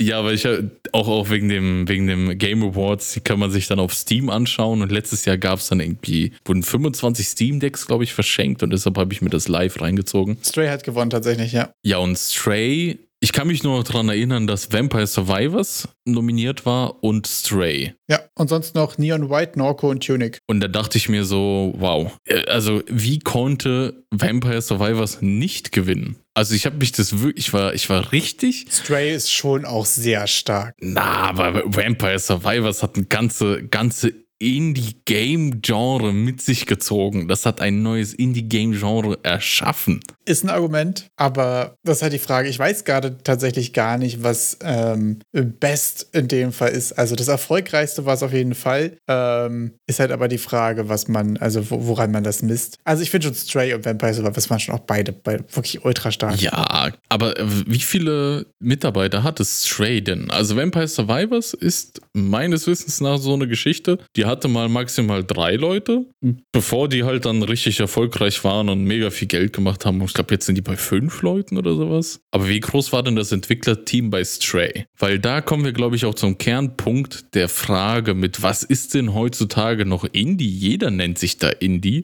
[0.00, 3.50] Ja, aber ich äh, auch, auch wegen dem, wegen dem Game Awards, die kann man
[3.50, 4.82] sich dann auf Steam anschauen.
[4.82, 8.62] Und letztes Jahr gab es dann irgendwie, wurden 25 Steam Decks, glaube ich, verschenkt.
[8.62, 10.38] Und deshalb habe ich mir das live reingezogen.
[10.42, 11.72] Stray hat gewonnen, tatsächlich, ja.
[11.82, 17.26] Ja, und Stray, ich kann mich nur daran erinnern, dass Vampire Survivors nominiert war und
[17.26, 17.94] Stray.
[18.06, 20.40] Ja, und sonst noch Neon White, Norco und Tunic.
[20.46, 22.14] Und da dachte ich mir so, wow.
[22.26, 26.16] Äh, Also, wie konnte Vampire Survivors nicht gewinnen?
[26.34, 28.66] Also, ich habe mich das wirklich, ich war, ich war richtig.
[28.70, 30.74] Stray ist schon auch sehr stark.
[30.82, 34.12] Na, aber Vampire Survivors hat ein ganze, ganze
[34.44, 37.28] Indie-Game-Genre mit sich gezogen.
[37.28, 40.00] Das hat ein neues Indie-Game-Genre erschaffen.
[40.26, 42.48] Ist ein Argument, aber das ist halt die Frage.
[42.48, 46.92] Ich weiß gerade tatsächlich gar nicht, was ähm, Best in dem Fall ist.
[46.92, 48.96] Also das Erfolgreichste war es auf jeden Fall.
[49.08, 52.78] Ähm, ist halt aber die Frage, was man, also wo, woran man das misst.
[52.84, 56.10] Also ich finde schon Stray und Vampire Survivors waren schon auch beide, beide wirklich ultra
[56.10, 56.40] stark.
[56.40, 57.34] Ja, aber
[57.66, 60.30] wie viele Mitarbeiter hat es Stray denn?
[60.30, 65.54] Also Vampire Survivors ist meines Wissens nach so eine Geschichte, die hatte mal maximal drei
[65.54, 66.06] Leute,
[66.50, 70.02] bevor die halt dann richtig erfolgreich waren und mega viel Geld gemacht haben.
[70.02, 72.20] Ich glaube, jetzt sind die bei fünf Leuten oder sowas.
[72.32, 74.86] Aber wie groß war denn das Entwicklerteam bei Stray?
[74.98, 79.14] Weil da kommen wir, glaube ich, auch zum Kernpunkt der Frage mit, was ist denn
[79.14, 80.48] heutzutage noch Indie?
[80.48, 82.02] Jeder nennt sich da Indie.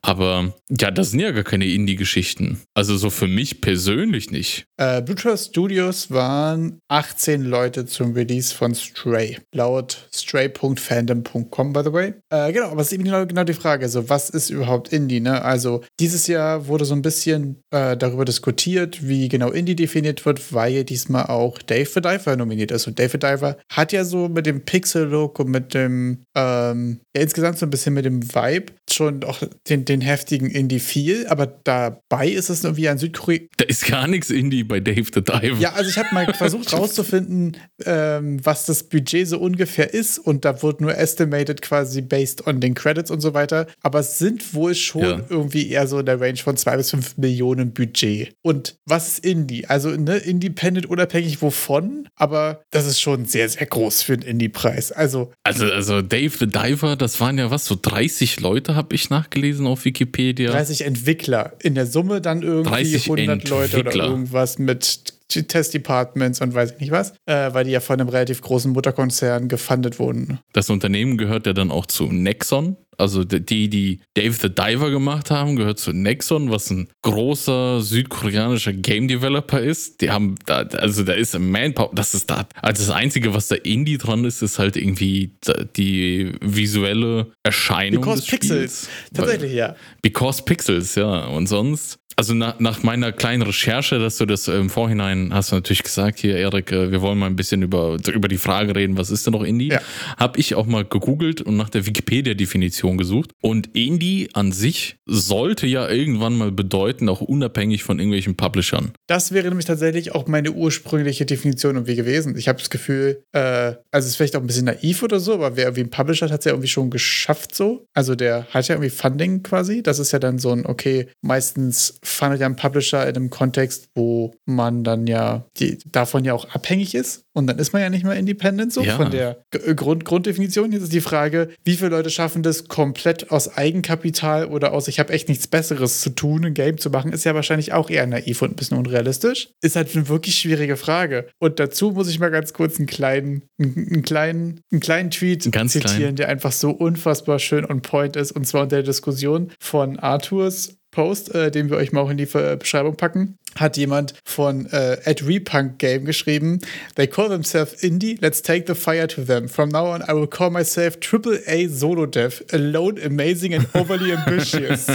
[0.00, 2.60] Aber ja, das sind ja gar keine Indie-Geschichten.
[2.74, 4.66] Also so für mich persönlich nicht.
[4.76, 9.38] Äh, Blue Trust Studios waren 18 Leute zum Release von Stray.
[9.52, 12.14] Laut stray.fandom.com, by the way.
[12.30, 13.84] Äh, genau, aber es ist eben genau, genau die Frage.
[13.84, 15.20] Also, was ist überhaupt Indie?
[15.20, 15.42] Ne?
[15.42, 20.52] Also, dieses Jahr wurde so ein bisschen äh, darüber diskutiert, wie genau Indie definiert wird,
[20.52, 22.86] weil diesmal auch Dave the Diver nominiert ist.
[22.86, 27.22] Und Dave the Diver hat ja so mit dem Pixel-Look und mit dem, ähm, ja,
[27.22, 31.46] insgesamt so ein bisschen mit dem Vibe schon auch den, den heftigen Indie viel, aber
[31.46, 33.40] dabei ist es irgendwie ein Südkorea.
[33.56, 35.58] Da ist gar nichts Indie bei Dave the Diver.
[35.58, 40.44] Ja, also ich habe mal versucht rauszufinden, ähm, was das Budget so ungefähr ist und
[40.44, 43.66] da wird nur estimated quasi based on den Credits und so weiter.
[43.82, 45.20] Aber es sind wohl schon ja.
[45.28, 48.34] irgendwie eher so in der Range von zwei bis fünf Millionen Budget.
[48.42, 49.66] Und was ist Indie?
[49.66, 54.92] Also ne, Independent unabhängig wovon, aber das ist schon sehr, sehr groß für einen Indie-Preis.
[54.92, 59.10] Also, also, also Dave the Diver, das waren ja was, so 30 Leute habe ich
[59.10, 60.50] nachgelesen auf Wikipedia.
[60.50, 61.52] 30 Entwickler.
[61.62, 63.56] In der Summe dann irgendwie 100 Entwickler.
[63.56, 68.00] Leute oder irgendwas mit Test-Departments und weiß ich nicht was, äh, weil die ja von
[68.00, 70.38] einem relativ großen Mutterkonzern gefundet wurden.
[70.52, 72.76] Das Unternehmen gehört ja dann auch zu Nexon.
[72.96, 78.72] Also die, die Dave the Diver gemacht haben, gehört zu Nexon, was ein großer südkoreanischer
[78.72, 80.00] Game Developer ist.
[80.00, 82.46] Die haben da, also da ist Manpower, das ist da.
[82.62, 85.32] Also das Einzige, was da Indie dran ist, ist halt irgendwie
[85.76, 88.02] die visuelle Erscheinung.
[88.02, 88.88] Because des Pixels.
[89.12, 89.74] Tatsächlich, ja.
[90.02, 91.26] Because Pixels, ja.
[91.26, 95.56] Und sonst also nach, nach meiner kleinen Recherche, dass du das im Vorhinein hast du
[95.56, 98.96] natürlich gesagt, hier Erik, äh, wir wollen mal ein bisschen über, über die Frage reden,
[98.96, 99.68] was ist denn noch Indie?
[99.68, 99.80] Ja.
[100.18, 103.30] Habe ich auch mal gegoogelt und nach der Wikipedia-Definition gesucht.
[103.40, 108.92] Und Indie an sich sollte ja irgendwann mal bedeuten, auch unabhängig von irgendwelchen Publishern.
[109.06, 112.36] Das wäre nämlich tatsächlich auch meine ursprüngliche Definition irgendwie gewesen.
[112.36, 115.34] Ich habe das Gefühl, äh, also es ist vielleicht auch ein bisschen naiv oder so,
[115.34, 117.86] aber wer irgendwie ein Publisher hat, hat es ja irgendwie schon geschafft so.
[117.94, 119.82] Also der hat ja irgendwie Funding quasi.
[119.82, 123.88] Das ist ja dann so ein, okay, meistens fandet ja ein Publisher in einem Kontext,
[123.94, 127.24] wo man dann ja die, davon ja auch abhängig ist.
[127.36, 128.96] Und dann ist man ja nicht mehr independent so ja.
[128.96, 130.70] von der G Grund Grunddefinition.
[130.70, 135.00] Jetzt ist die Frage, wie viele Leute schaffen das komplett aus Eigenkapital oder aus, ich
[135.00, 138.06] habe echt nichts Besseres zu tun, ein Game zu machen, ist ja wahrscheinlich auch eher
[138.06, 139.48] naiv und ein bisschen unrealistisch.
[139.62, 141.28] Ist halt eine wirklich schwierige Frage.
[141.40, 145.72] Und dazu muss ich mal ganz kurz einen kleinen, einen, kleinen, einen kleinen Tweet ganz
[145.72, 146.16] zitieren, klein.
[146.16, 148.30] der einfach so unfassbar schön on point ist.
[148.30, 152.16] Und zwar unter der Diskussion von Arthurs Post, äh, den wir euch mal auch in
[152.16, 156.60] die Beschreibung packen hat jemand von äh, at Repunk Game geschrieben.
[156.96, 158.18] They call themselves Indie.
[158.20, 159.48] Let's take the fire to them.
[159.48, 162.42] From now on, I will call myself Triple A Solo Dev.
[162.52, 164.86] Alone, amazing and overly ambitious.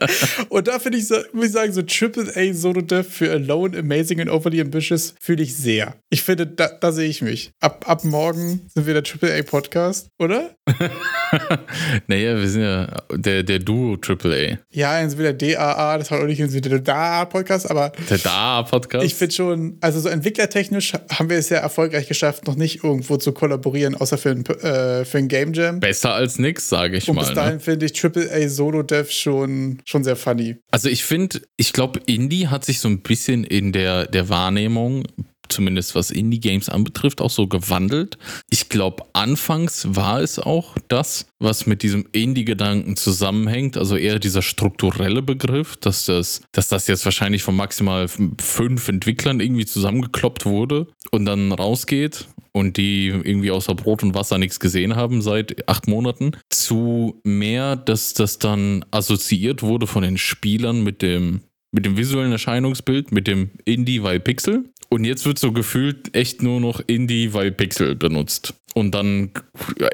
[0.48, 4.20] und da finde ich, muss ich sagen, so Triple A Solo Dev für Alone, amazing
[4.20, 5.94] and overly ambitious fühle ich sehr.
[6.10, 7.52] Ich finde, da, da sehe ich mich.
[7.60, 10.50] Ab, ab morgen sind wir der Triple A Podcast, oder?
[12.06, 14.58] naja, wir sind ja der, der Duo Triple A.
[14.70, 17.92] Ja, jetzt wieder DAA, das war auch nicht wieder der Da-Podcast, aber.
[18.08, 19.04] Der Da-Podcast.
[19.04, 23.16] Ich finde schon, also so entwicklertechnisch haben wir es ja erfolgreich geschafft, noch nicht irgendwo
[23.16, 25.80] zu kollaborieren, außer für ein, äh, für ein Game Jam.
[25.80, 27.26] Besser als nix, sage ich Und mal.
[27.26, 27.60] Bis dahin ne?
[27.60, 30.56] finde ich AAA Solo Dev schon, schon sehr funny.
[30.70, 35.04] Also ich finde, ich glaube, Indie hat sich so ein bisschen in der, der Wahrnehmung
[35.52, 38.18] zumindest was Indie-Games anbetrifft, auch so gewandelt.
[38.50, 44.42] Ich glaube, anfangs war es auch das, was mit diesem Indie-Gedanken zusammenhängt, also eher dieser
[44.42, 50.86] strukturelle Begriff, dass das, dass das jetzt wahrscheinlich von maximal fünf Entwicklern irgendwie zusammengekloppt wurde
[51.10, 55.86] und dann rausgeht und die irgendwie außer Brot und Wasser nichts gesehen haben seit acht
[55.88, 61.96] Monaten, zu mehr, dass das dann assoziiert wurde von den Spielern mit dem mit dem
[61.96, 64.70] visuellen Erscheinungsbild, mit dem Indie, weil Pixel.
[64.92, 68.54] Und jetzt wird so gefühlt echt nur noch Indie, weil Pixel benutzt.
[68.74, 69.30] Und dann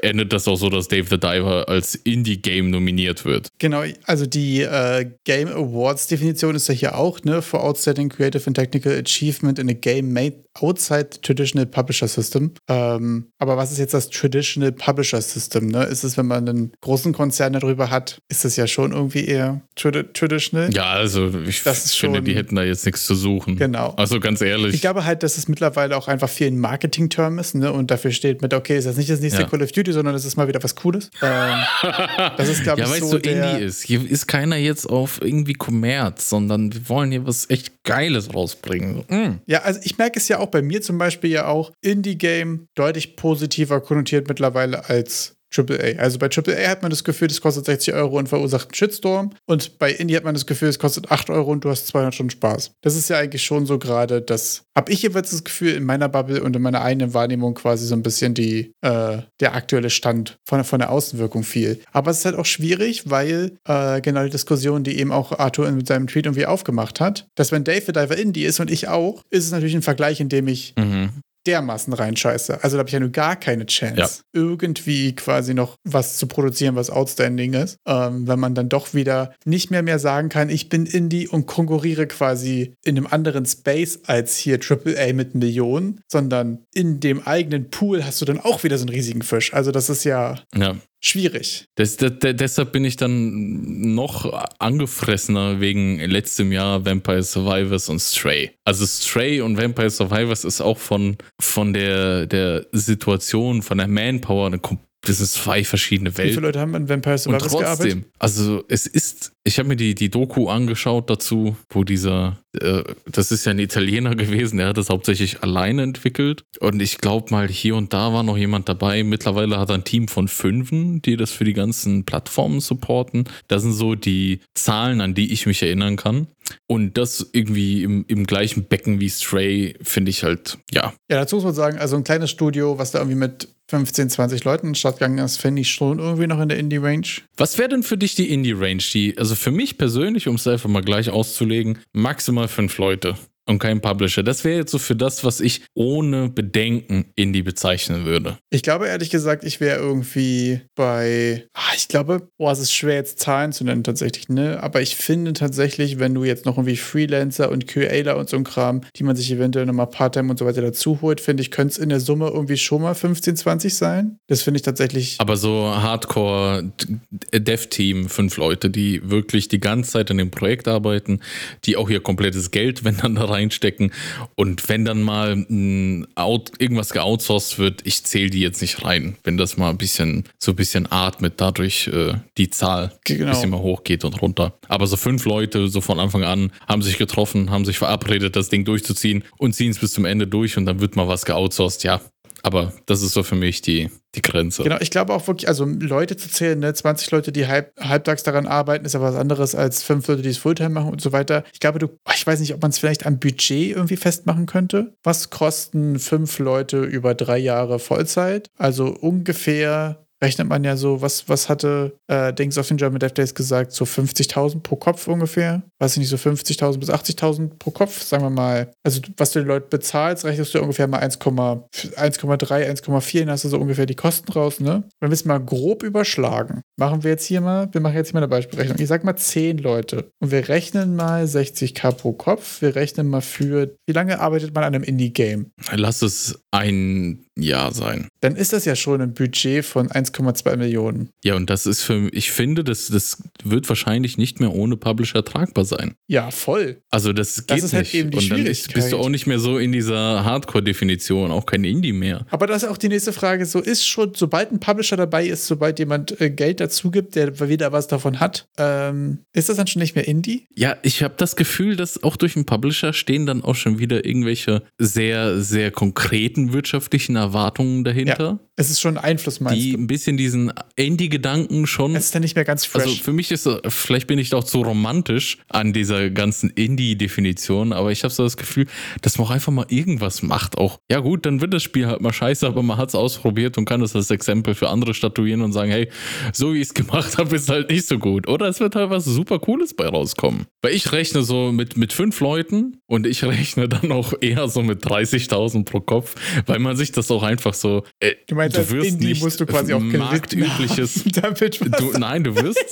[0.01, 3.49] endet das auch so, dass Dave the Diver als Indie-Game nominiert wird.
[3.57, 7.41] Genau, also die äh, Game Awards-Definition ist ja hier auch, ne?
[7.41, 12.51] For Outstanding Creative and Technical Achievement in a Game Made Outside Traditional Publisher System.
[12.67, 15.67] Ähm, aber was ist jetzt das Traditional Publisher System?
[15.67, 15.83] Ne?
[15.83, 19.61] Ist es, wenn man einen großen Konzern darüber hat, ist es ja schon irgendwie eher
[19.75, 20.73] trad traditional?
[20.73, 23.57] Ja, also ich das finde, die hätten da jetzt nichts zu suchen.
[23.57, 23.93] Genau.
[23.97, 24.75] Also ganz ehrlich.
[24.87, 27.73] Ich glaube halt, dass es mittlerweile auch einfach viel ein Marketing-Term ist, ne?
[27.73, 29.47] Und dafür steht mit, okay, ist jetzt nicht das nächste ja.
[29.49, 31.11] Call of Duty, sondern es ist mal wieder was Cooles.
[31.21, 31.59] Ähm,
[32.37, 33.07] das ist, glaube ja, ich, so.
[33.07, 33.83] Ja, weißt du, Indie ist.
[33.83, 39.03] Hier ist keiner jetzt auf irgendwie Kommerz, sondern wir wollen hier was echt Geiles rausbringen.
[39.09, 39.41] Mm.
[39.45, 43.17] Ja, also ich merke es ja auch bei mir zum Beispiel ja auch Indie-Game deutlich
[43.17, 45.99] positiver konnotiert mittlerweile als AAA.
[45.99, 49.31] Also bei AAA hat man das Gefühl, das kostet 60 Euro und verursacht einen Shitstorm.
[49.45, 52.13] Und bei Indie hat man das Gefühl, es kostet 8 Euro und du hast 200
[52.13, 52.71] Stunden Spaß.
[52.81, 56.09] Das ist ja eigentlich schon so gerade das, habe ich jeweils das Gefühl, in meiner
[56.09, 60.37] Bubble und in meiner eigenen Wahrnehmung quasi so ein bisschen die, äh, der aktuelle Stand
[60.45, 61.79] von, von der Außenwirkung viel.
[61.91, 65.71] Aber es ist halt auch schwierig, weil äh, genau die Diskussion, die eben auch Arthur
[65.71, 68.87] mit seinem Tweet irgendwie aufgemacht hat, dass wenn Dave the Diver Indie ist und ich
[68.87, 71.09] auch, ist es natürlich ein Vergleich, in dem ich mhm
[71.47, 72.63] dermaßen reinscheiße.
[72.63, 74.09] Also da habe ich ja nur gar keine Chance, ja.
[74.33, 77.77] irgendwie quasi noch was zu produzieren, was outstanding ist.
[77.87, 81.45] Ähm, wenn man dann doch wieder nicht mehr mehr sagen kann, ich bin Indie und
[81.45, 87.69] konkurriere quasi in einem anderen Space als hier AAA mit Millionen, sondern in dem eigenen
[87.69, 89.53] Pool hast du dann auch wieder so einen riesigen Fisch.
[89.53, 90.75] Also das ist ja, ja.
[90.99, 91.65] Schwierig.
[91.75, 98.51] Das, das, deshalb bin ich dann noch angefressener wegen letztem Jahr Vampire Survivors und Stray.
[98.65, 104.47] Also Stray und Vampire Survivors ist auch von, von der, der Situation, von der Manpower
[104.47, 104.59] eine
[105.01, 106.31] das sind zwei verschiedene Welten.
[106.31, 108.13] Wie viele Leute haben an Vampire Survivors und trotzdem, gearbeitet?
[108.19, 113.31] Also es ist, ich habe mir die, die Doku angeschaut dazu, wo dieser, äh, das
[113.31, 116.43] ist ja ein Italiener gewesen, der hat das hauptsächlich alleine entwickelt.
[116.59, 119.03] Und ich glaube mal, hier und da war noch jemand dabei.
[119.03, 123.25] Mittlerweile hat er ein Team von Fünfen, die das für die ganzen Plattformen supporten.
[123.47, 126.27] Das sind so die Zahlen, an die ich mich erinnern kann.
[126.67, 130.93] Und das irgendwie im, im gleichen Becken wie Stray finde ich halt, ja.
[131.09, 134.43] Ja, dazu muss man sagen, also ein kleines Studio, was da irgendwie mit 15, 20
[134.43, 137.07] Leuten stattgegangen ist, finde ich schon irgendwie noch in der Indie-Range.
[137.35, 139.13] Was wäre denn für dich die Indie-Range?
[139.17, 143.15] also für mich persönlich, um es einfach mal gleich auszulegen, maximal fünf Leute
[143.47, 144.23] und kein Publisher.
[144.23, 148.37] Das wäre jetzt so für das, was ich ohne Bedenken Indie bezeichnen würde.
[148.49, 152.93] Ich glaube ehrlich gesagt, ich wäre irgendwie bei, ach, ich glaube, boah, es ist schwer
[152.95, 154.61] jetzt Zahlen zu nennen tatsächlich, ne?
[154.61, 158.43] Aber ich finde tatsächlich, wenn du jetzt noch irgendwie Freelancer und QAler und so ein
[158.43, 161.71] Kram, die man sich eventuell nochmal Part-Time und so weiter dazu holt, finde ich, könnte
[161.71, 164.17] es in der Summe irgendwie schon mal 15, 20 sein.
[164.27, 165.15] Das finde ich tatsächlich.
[165.19, 171.21] Aber so Hardcore-Dev-Team, fünf Leute, die wirklich die ganze Zeit an dem Projekt arbeiten,
[171.65, 173.91] die auch ihr komplettes Geld, wenn dann da rein reinstecken.
[174.35, 179.15] Und wenn dann mal ein Out, irgendwas geoutsourced wird, ich zähle die jetzt nicht rein.
[179.23, 183.25] Wenn das mal ein bisschen, so ein bisschen atmet, dadurch äh, die Zahl genau.
[183.25, 184.57] ein bisschen mal hochgeht und runter.
[184.67, 188.49] Aber so fünf Leute, so von Anfang an, haben sich getroffen, haben sich verabredet, das
[188.49, 191.83] Ding durchzuziehen und ziehen es bis zum Ende durch und dann wird mal was geoutsourced.
[191.83, 192.01] Ja,
[192.43, 194.63] aber das ist so für mich die, die Grenze.
[194.63, 198.23] Genau, ich glaube auch wirklich, also Leute zu zählen, ne, 20 Leute, die halb, halbtags
[198.23, 201.11] daran arbeiten, ist ja was anderes als fünf Leute, die es Fulltime machen und so
[201.11, 201.43] weiter.
[201.53, 204.95] Ich glaube, du, ich weiß nicht, ob man es vielleicht am Budget irgendwie festmachen könnte.
[205.03, 208.49] Was kosten fünf Leute über drei Jahre Vollzeit?
[208.57, 213.13] Also ungefähr rechnet man ja so, was, was hatte äh, Dings auf den German Dev
[213.13, 215.63] Days gesagt, so 50.000 pro Kopf ungefähr.
[215.79, 218.71] Weiß ich nicht, so 50.000 bis 80.000 pro Kopf, sagen wir mal.
[218.83, 221.63] Also was du den Leuten bezahlst, rechnest du ungefähr mal 1,3,
[221.97, 224.83] 1,4, dann hast du so ungefähr die Kosten raus, ne?
[224.99, 228.15] Wenn wir es mal grob überschlagen, machen wir jetzt hier mal, wir machen jetzt hier
[228.15, 228.77] mal eine Beispielrechnung.
[228.79, 232.61] Ich sag mal 10 Leute und wir rechnen mal 60k pro Kopf.
[232.61, 235.51] Wir rechnen mal für, wie lange arbeitet man an einem Indie-Game?
[235.73, 238.07] Lass es ein Jahr sein.
[238.21, 241.09] Dann ist das ja schon ein Budget von 1,2 Millionen.
[241.23, 245.23] Ja, und das ist für, ich finde, das, das wird wahrscheinlich nicht mehr ohne Publisher
[245.23, 245.95] tragbar sein.
[246.07, 246.81] Ja, voll.
[246.89, 247.95] Also das geht das ist halt nicht.
[247.95, 251.45] Eben die und dann ist, bist du auch nicht mehr so in dieser Hardcore-Definition, auch
[251.45, 252.25] kein Indie mehr.
[252.29, 253.45] Aber das ist auch die nächste Frage.
[253.45, 257.39] So ist schon, sobald ein Publisher dabei ist, sobald jemand äh, Geld dazu gibt, der
[257.47, 260.47] wieder was davon hat, ähm, ist das dann schon nicht mehr Indie?
[260.55, 264.05] Ja, ich habe das Gefühl, dass auch durch einen Publisher stehen dann auch schon wieder
[264.05, 268.39] irgendwelche sehr, sehr konkreten wirtschaftlichen Erwartungen dahinter.
[268.41, 269.77] Ja, es ist schon Einfluss, meinst Die du?
[269.77, 271.95] ein bisschen diesen Indie-Gedanken schon.
[271.95, 272.83] Es ist dann nicht mehr ganz fresh.
[272.85, 277.91] Also für mich ist, vielleicht bin ich doch zu romantisch an dieser ganzen Indie-Definition, aber
[277.91, 278.65] ich habe so das Gefühl,
[279.03, 280.57] dass man auch einfach mal irgendwas macht.
[280.57, 283.59] Auch, ja gut, dann wird das Spiel halt mal scheiße, aber man hat es ausprobiert
[283.59, 285.89] und kann das als Exempel für andere statuieren und sagen, hey,
[286.33, 288.27] so wie ich es gemacht habe, ist halt nicht so gut.
[288.27, 290.47] Oder es wird halt was super Cooles bei rauskommen.
[290.63, 294.63] Weil ich rechne so mit, mit fünf Leuten und ich rechne dann auch eher so
[294.63, 296.15] mit 30.000 pro Kopf,
[296.47, 297.83] weil man sich das auch einfach so.
[297.99, 301.03] Äh, du meinst, du wirst Indie nicht musst du quasi auch marktübliches.
[301.03, 302.63] du, nein, du wirst.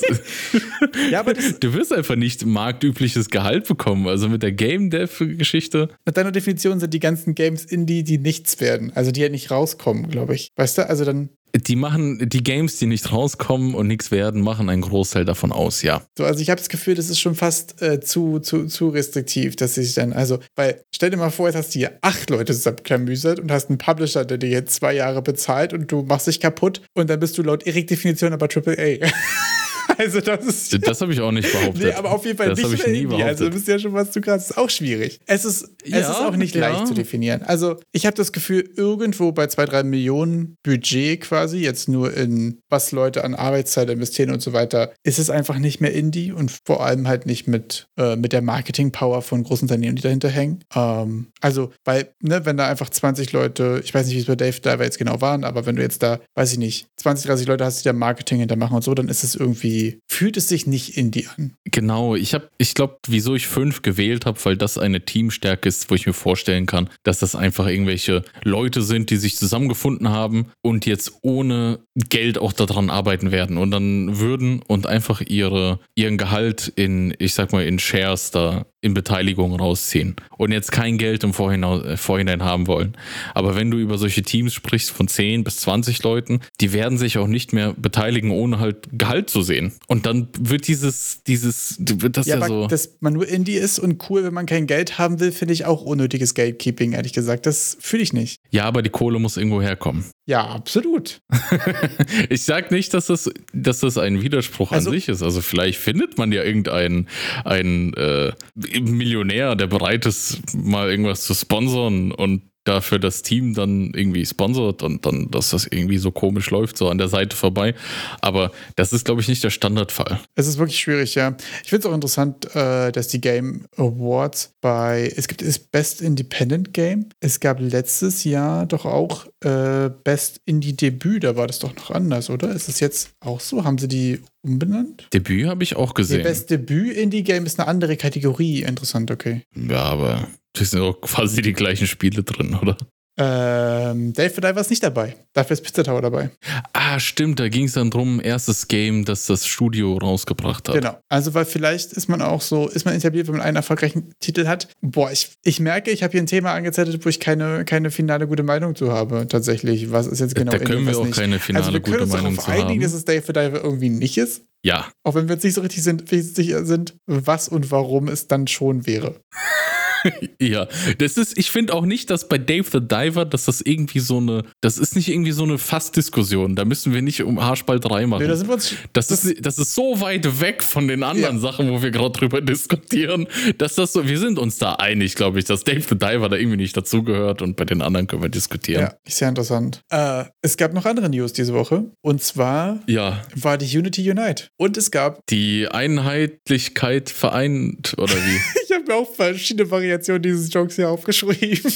[1.10, 4.06] ja, aber du wirst einfach nicht marktübliches Gehalt bekommen.
[4.06, 5.88] Also mit der Game Dev-Geschichte.
[6.04, 8.92] Nach deiner Definition sind die ganzen Games Indie, die nichts werden.
[8.94, 10.50] Also die ja nicht rauskommen, glaube ich.
[10.56, 14.68] Weißt du, also dann die machen, die Games, die nicht rauskommen und nichts werden, machen
[14.68, 16.02] einen Großteil davon aus, ja.
[16.16, 19.56] So, also ich habe das Gefühl, das ist schon fast äh, zu, zu, zu restriktiv,
[19.56, 22.52] dass sich dann, also, weil, stell dir mal vor, jetzt hast du hier acht Leute
[22.52, 26.40] zusammenklamüsert und hast einen Publisher, der dir jetzt zwei Jahre bezahlt und du machst dich
[26.40, 29.08] kaputt und dann bist du laut Erik-Definition aber AAA.
[30.06, 30.86] Also das ist.
[30.86, 31.82] Das habe ich auch nicht behauptet.
[31.82, 33.06] Nee, aber auf jeden Fall das nicht ich nie Indie.
[33.06, 33.28] Behauptet.
[33.28, 34.48] Also du bist ja schon was zu krass.
[34.48, 35.20] Das ist auch schwierig.
[35.26, 36.68] Es ist, ja, es ist auch nicht ja.
[36.68, 37.42] leicht zu definieren.
[37.42, 42.60] Also ich habe das Gefühl, irgendwo bei zwei, drei Millionen Budget quasi, jetzt nur in
[42.68, 46.50] was Leute an Arbeitszeit investieren und so weiter, ist es einfach nicht mehr Indie und
[46.64, 50.64] vor allem halt nicht mit, äh, mit der Marketing-Power von großen Unternehmen, die dahinter hängen.
[50.74, 54.36] Ähm, also, weil, ne, wenn da einfach 20 Leute, ich weiß nicht, wie es bei
[54.36, 57.46] Dave Diver jetzt genau waren, aber wenn du jetzt da, weiß ich nicht, 20, 30
[57.46, 60.66] Leute hast, die da Marketing hintermachen und so, dann ist es irgendwie fühlt es sich
[60.66, 61.54] nicht Indie an.
[61.64, 65.90] Genau, ich habe, ich glaube, wieso ich fünf gewählt habe, weil das eine Teamstärke ist,
[65.90, 70.46] wo ich mir vorstellen kann, dass das einfach irgendwelche Leute sind, die sich zusammengefunden haben
[70.62, 76.18] und jetzt ohne Geld auch daran arbeiten werden und dann würden und einfach ihre, ihren
[76.18, 81.24] Gehalt in, ich sag mal, in Shares da in Beteiligung rausziehen und jetzt kein Geld
[81.24, 82.96] im Vorhinein, äh, Vorhinein haben wollen.
[83.34, 87.18] Aber wenn du über solche Teams sprichst von 10 bis 20 Leuten, die werden sich
[87.18, 89.72] auch nicht mehr beteiligen, ohne halt Gehalt zu sehen.
[89.88, 92.66] Und dann wird dieses, dieses, wird das ja, ja so.
[92.68, 95.64] Dass man nur Indie ist und cool, wenn man kein Geld haben will, finde ich
[95.64, 97.46] auch unnötiges Gatekeeping, ehrlich gesagt.
[97.46, 98.40] Das fühle ich nicht.
[98.50, 100.04] Ja, aber die Kohle muss irgendwo herkommen.
[100.28, 101.20] Ja, absolut.
[102.28, 105.22] ich sag nicht, dass das, dass das ein Widerspruch also, an sich ist.
[105.22, 107.08] Also vielleicht findet man ja irgendeinen
[107.44, 108.32] einen, äh,
[108.80, 114.82] Millionär, der bereit ist, mal irgendwas zu sponsern und dafür das Team dann irgendwie sponsert
[114.82, 117.74] und dann, dass das irgendwie so komisch läuft, so an der Seite vorbei.
[118.20, 120.20] Aber das ist, glaube ich, nicht der Standardfall.
[120.34, 121.36] Es ist wirklich schwierig, ja.
[121.62, 126.00] Ich finde es auch interessant, äh, dass die Game Awards bei, es gibt das Best
[126.00, 127.08] Independent Game.
[127.20, 131.90] Es gab letztes Jahr doch auch äh, Best Indie Debüt, da war das doch noch
[131.90, 132.50] anders, oder?
[132.50, 133.64] Ist es jetzt auch so?
[133.64, 135.08] Haben sie die umbenannt?
[135.12, 136.18] Debüt habe ich auch gesehen.
[136.18, 138.62] Nee, Best Debüt Indie Game ist eine andere Kategorie.
[138.62, 139.42] Interessant, okay.
[139.54, 142.76] Ja, aber das sind auch quasi die gleichen Spiele drin, oder?
[143.18, 145.16] Ähm, Dave for Diver ist nicht dabei.
[145.32, 146.30] Dafür ist Pizza Tower dabei.
[146.74, 147.40] Ah, stimmt.
[147.40, 150.74] Da ging es dann drum, erstes Game, das das Studio rausgebracht hat.
[150.74, 150.98] Genau.
[151.08, 154.46] Also, weil vielleicht ist man auch so, ist man etabliert, wenn man einen erfolgreichen Titel
[154.46, 154.68] hat.
[154.82, 158.26] Boah, ich, ich merke, ich habe hier ein Thema angezettelt, wo ich keine, keine finale
[158.26, 159.92] gute Meinung zu habe, tatsächlich.
[159.92, 161.16] Was ist jetzt genau Da können wir auch nicht.
[161.18, 162.80] keine finale also wir gute Meinung zu einigen, haben.
[162.80, 164.42] dass es Dave for Diver irgendwie nicht ist.
[164.62, 164.88] Ja.
[165.04, 168.46] Auch wenn wir uns nicht so richtig sind, sicher sind, was und warum es dann
[168.46, 169.14] schon wäre.
[170.40, 170.66] ja,
[170.98, 174.18] das ist, ich finde auch nicht, dass bei Dave the Diver, dass das irgendwie so
[174.18, 176.56] eine, das ist nicht irgendwie so eine Fassdiskussion.
[176.56, 178.22] Da müssen wir nicht um Haarspalt 3 machen.
[178.22, 181.40] Nee, da uns, das, ist, das ist so weit weg von den anderen Ja.
[181.40, 183.26] Sachen, wo wir gerade drüber diskutieren,
[183.58, 186.36] dass das so, wir sind uns da einig, glaube ich, dass Dave the Diver da
[186.36, 188.82] irgendwie nicht dazugehört und bei den anderen können wir diskutieren.
[188.82, 189.80] ja, ist sehr interessant.
[189.90, 191.84] Äh, es gab noch andere News diese Woche.
[192.02, 194.44] Und zwar ja war die Unity Unite.
[194.56, 198.40] Und es gab die Einheitlichkeit vereint, oder wie?
[198.86, 201.60] Habe mir auch verschiedene Variationen dieses Jokes hier aufgeschrieben.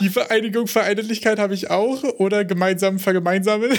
[0.00, 3.70] Die Vereinigung Vereinheitlichkeit habe ich auch oder gemeinsam vergemeinsamen.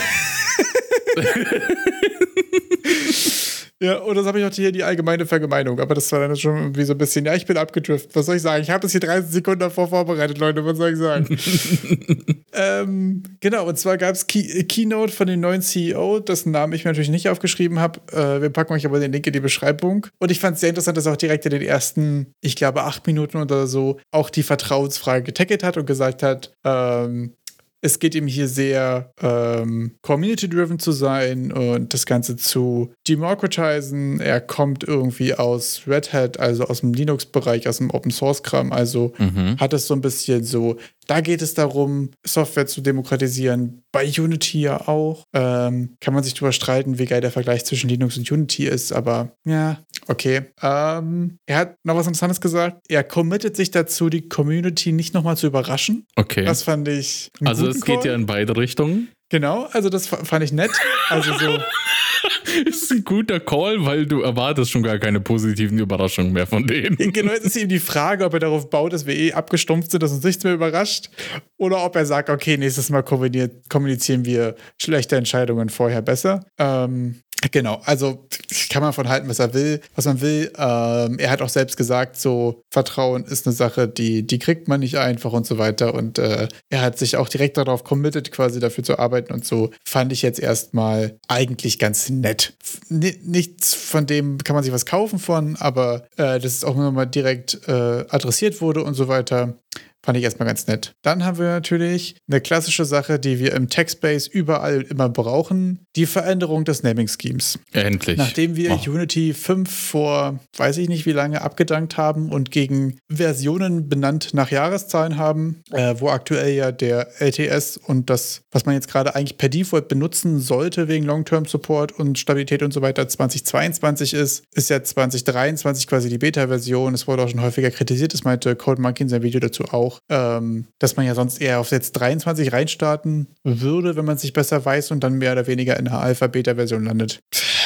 [3.79, 6.57] Ja, und das habe ich auch hier die allgemeine Vergemeinung, aber das war dann schon
[6.57, 8.15] irgendwie so ein bisschen, ja, ich bin abgedriftet.
[8.15, 8.63] Was soll ich sagen?
[8.63, 11.37] Ich habe das hier 30 Sekunden davor vorbereitet, Leute, was soll ich sagen?
[12.53, 16.85] ähm, genau, und zwar gab es Key Keynote von dem neuen CEO, dessen Namen ich
[16.85, 17.99] mir natürlich nicht aufgeschrieben habe.
[18.11, 20.07] Äh, wir packen euch aber den Link in die Beschreibung.
[20.17, 22.83] Und ich fand es sehr interessant, dass er auch direkt in den ersten, ich glaube,
[22.83, 27.33] acht Minuten oder so auch die Vertrauensfrage getackelt hat und gesagt hat, ähm,
[27.81, 34.19] es geht ihm hier sehr ähm, community-driven zu sein und das Ganze zu democratisieren.
[34.19, 38.71] Er kommt irgendwie aus Red Hat, also aus dem Linux-Bereich, aus dem Open-Source-Kram.
[38.71, 39.57] Also Mhm.
[39.59, 43.83] hat es so ein bisschen so, da geht es darum, Software zu demokratisieren.
[43.91, 45.23] Bei Unity ja auch.
[45.33, 48.91] Ähm, kann man sich drüber streiten, wie geil der Vergleich zwischen Linux und Unity ist,
[48.91, 50.43] aber ja, okay.
[50.61, 52.85] Ähm, er hat noch was Interessantes gesagt.
[52.89, 56.05] Er committet sich dazu, die Community nicht nochmal zu überraschen.
[56.15, 56.45] Okay.
[56.45, 57.29] Das fand ich.
[57.43, 58.07] also es geht Call.
[58.07, 59.09] ja in beide Richtungen.
[59.29, 60.71] Genau, also das fa- fand ich nett.
[61.09, 61.57] Also so,
[62.65, 66.95] ist ein guter Call, weil du erwartest schon gar keine positiven Überraschungen mehr von denen.
[67.13, 70.01] genau jetzt ist eben die Frage, ob er darauf baut, dass wir eh abgestumpft sind,
[70.01, 71.09] dass uns nichts mehr überrascht.
[71.57, 76.45] Oder ob er sagt, okay, nächstes Mal kommunizieren, kommunizieren wir schlechte Entscheidungen vorher besser.
[76.57, 77.21] Ähm,
[77.51, 78.27] Genau, also
[78.69, 80.51] kann man von halten, was er will, was man will.
[80.57, 84.79] Ähm, er hat auch selbst gesagt, so Vertrauen ist eine Sache, die, die kriegt man
[84.79, 85.93] nicht einfach und so weiter.
[85.93, 89.69] Und äh, er hat sich auch direkt darauf committed, quasi dafür zu arbeiten und so.
[89.85, 92.53] Fand ich jetzt erstmal eigentlich ganz nett.
[92.89, 96.75] N nichts von dem kann man sich was kaufen von, aber äh, dass es auch
[96.75, 99.59] nochmal direkt äh, adressiert wurde und so weiter.
[100.07, 100.95] Fand ich erstmal ganz nett.
[101.01, 106.05] Dann haben wir natürlich eine klassische Sache, die wir im Tech-Space überall immer brauchen: die
[106.05, 107.59] Veränderung des Naming-Schemes.
[107.73, 108.17] Endlich.
[108.17, 108.89] Nachdem wir Oh.
[108.91, 114.49] Unity 5 vor weiß ich nicht wie lange abgedankt haben und gegen Versionen benannt nach
[114.49, 119.37] Jahreszahlen haben, äh, wo aktuell ja der LTS und das, was man jetzt gerade eigentlich
[119.37, 124.81] per Default benutzen sollte wegen Long-Term-Support und Stabilität und so weiter, 2022 ist, ist ja
[124.81, 126.93] 2023 quasi die Beta-Version.
[126.93, 129.96] Es wurde auch schon häufiger kritisiert, das meinte Cold Monkey in seinem Video dazu auch,
[130.09, 134.63] ähm, dass man ja sonst eher auf jetzt 23 reinstarten würde, wenn man sich besser
[134.63, 137.19] weiß und dann mehr oder weniger in einer Alpha-Beta-Version landet.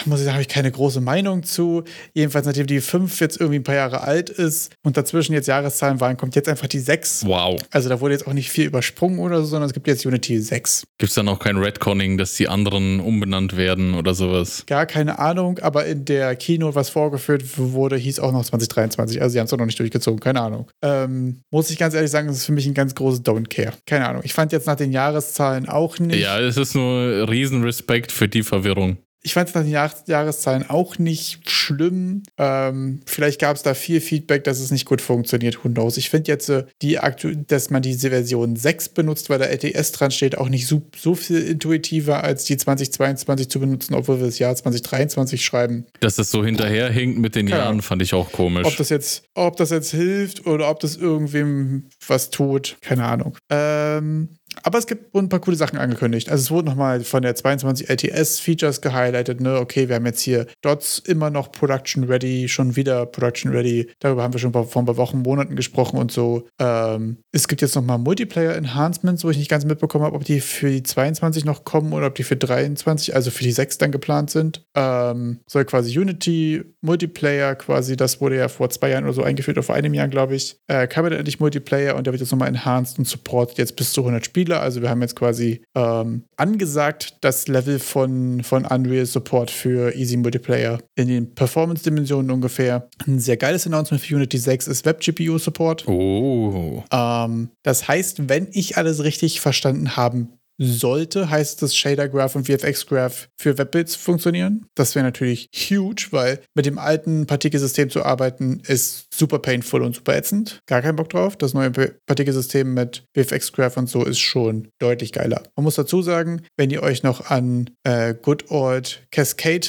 [0.06, 1.84] Muss ich sagen, habe ich keine große Meinung zu.
[2.14, 6.00] Jedenfalls, nachdem die 5 jetzt irgendwie ein paar Jahre alt ist und dazwischen jetzt Jahreszahlen
[6.00, 7.26] waren, kommt jetzt einfach die 6.
[7.26, 7.62] Wow.
[7.72, 10.40] Also da wurde jetzt auch nicht viel übersprungen oder so, sondern es gibt jetzt Unity
[10.40, 10.84] 6.
[10.98, 14.64] Gibt es dann auch kein Redconning, dass die anderen umbenannt werden oder sowas?
[14.66, 19.22] Gar keine Ahnung, aber in der Kino, was vorgeführt wurde, hieß auch noch 2023.
[19.22, 20.70] Also sie haben es auch noch nicht durchgezogen, keine Ahnung.
[20.82, 23.74] Ähm, muss ich ganz ehrlich sagen, das ist für mich ein ganz großes Don't Care.
[23.86, 24.22] Keine Ahnung.
[24.26, 26.20] Ich fand jetzt nach den Jahreszahlen auch nicht.
[26.20, 28.98] Ja, es ist nur Riesenrespekt für die Verwirrung.
[29.24, 32.24] Ich fand es nach den Jahr Jahreszahlen auch nicht schlimm.
[32.38, 35.64] Ähm, vielleicht gab es da viel Feedback, dass es nicht gut funktioniert.
[35.64, 35.98] Who knows?
[35.98, 37.00] Ich finde jetzt, äh, die
[37.48, 41.14] dass man diese Version 6 benutzt, weil da LTS dran steht, auch nicht so, so
[41.14, 45.86] viel intuitiver als die 2022 zu benutzen, obwohl wir das Jahr 2023 schreiben.
[46.00, 48.66] Dass das so hinterherhinkt mit den Keine Jahren, fand ich auch komisch.
[48.66, 53.38] Ob das jetzt, ob das jetzt hilft oder ob das irgendwem was tut, keine Ahnung.
[53.50, 54.30] Ähm,
[54.64, 56.30] aber es gibt ein paar coole Sachen angekündigt.
[56.30, 59.42] Also es wurde nochmal von der 22 LTS Features gehighlightet.
[59.42, 59.58] Ne?
[59.58, 63.90] Okay, wir haben jetzt hier Dots immer noch Production Ready, schon wieder Production Ready.
[64.00, 66.48] Darüber haben wir schon vor ein paar Wochen, Monaten gesprochen und so.
[66.60, 70.42] Ähm, es gibt jetzt nochmal Multiplayer Enhancements, wo ich nicht ganz mitbekommen habe, ob die
[70.42, 73.92] für die 22 noch kommen oder ob die für 23, also für die 6 dann
[73.92, 74.66] geplant sind.
[74.76, 79.58] Ähm, soll quasi Unity Multiplayer quasi, das wurde ja vor zwei Jahren oder so eingeführt,
[79.58, 80.58] oder vor einem Jahr, glaube ich.
[80.68, 83.94] Äh, kann man endlich Multiplayer und der wird jetzt nochmal enhanced und supportet jetzt bis
[83.94, 84.41] zu 100 Spiele.
[84.42, 84.62] Spieler.
[84.62, 90.18] Also wir haben jetzt quasi ähm, angesagt das Level von, von Unreal Support für Easy
[90.18, 92.90] Multiplayer in den Performance-Dimensionen ungefähr.
[93.06, 95.88] Ein sehr geiles Announcement für Unity 6 ist Web-GPU-Support.
[95.88, 96.84] Oh.
[96.92, 100.28] Ähm, das heißt, wenn ich alles richtig verstanden habe,
[100.58, 104.66] sollte, heißt das Shader Graph und VFX Graph für Webbuilds funktionieren.
[104.76, 109.96] Das wäre natürlich huge, weil mit dem alten Partikelsystem zu arbeiten ist super painful und
[109.96, 110.60] super ätzend.
[110.68, 111.36] Gar keinen Bock drauf.
[111.36, 115.44] Das neue Partikelsystem mit VFX Graph und so ist schon deutlich geiler.
[115.56, 119.68] Man muss dazu sagen, wenn ihr euch noch an äh, Good Old Cascade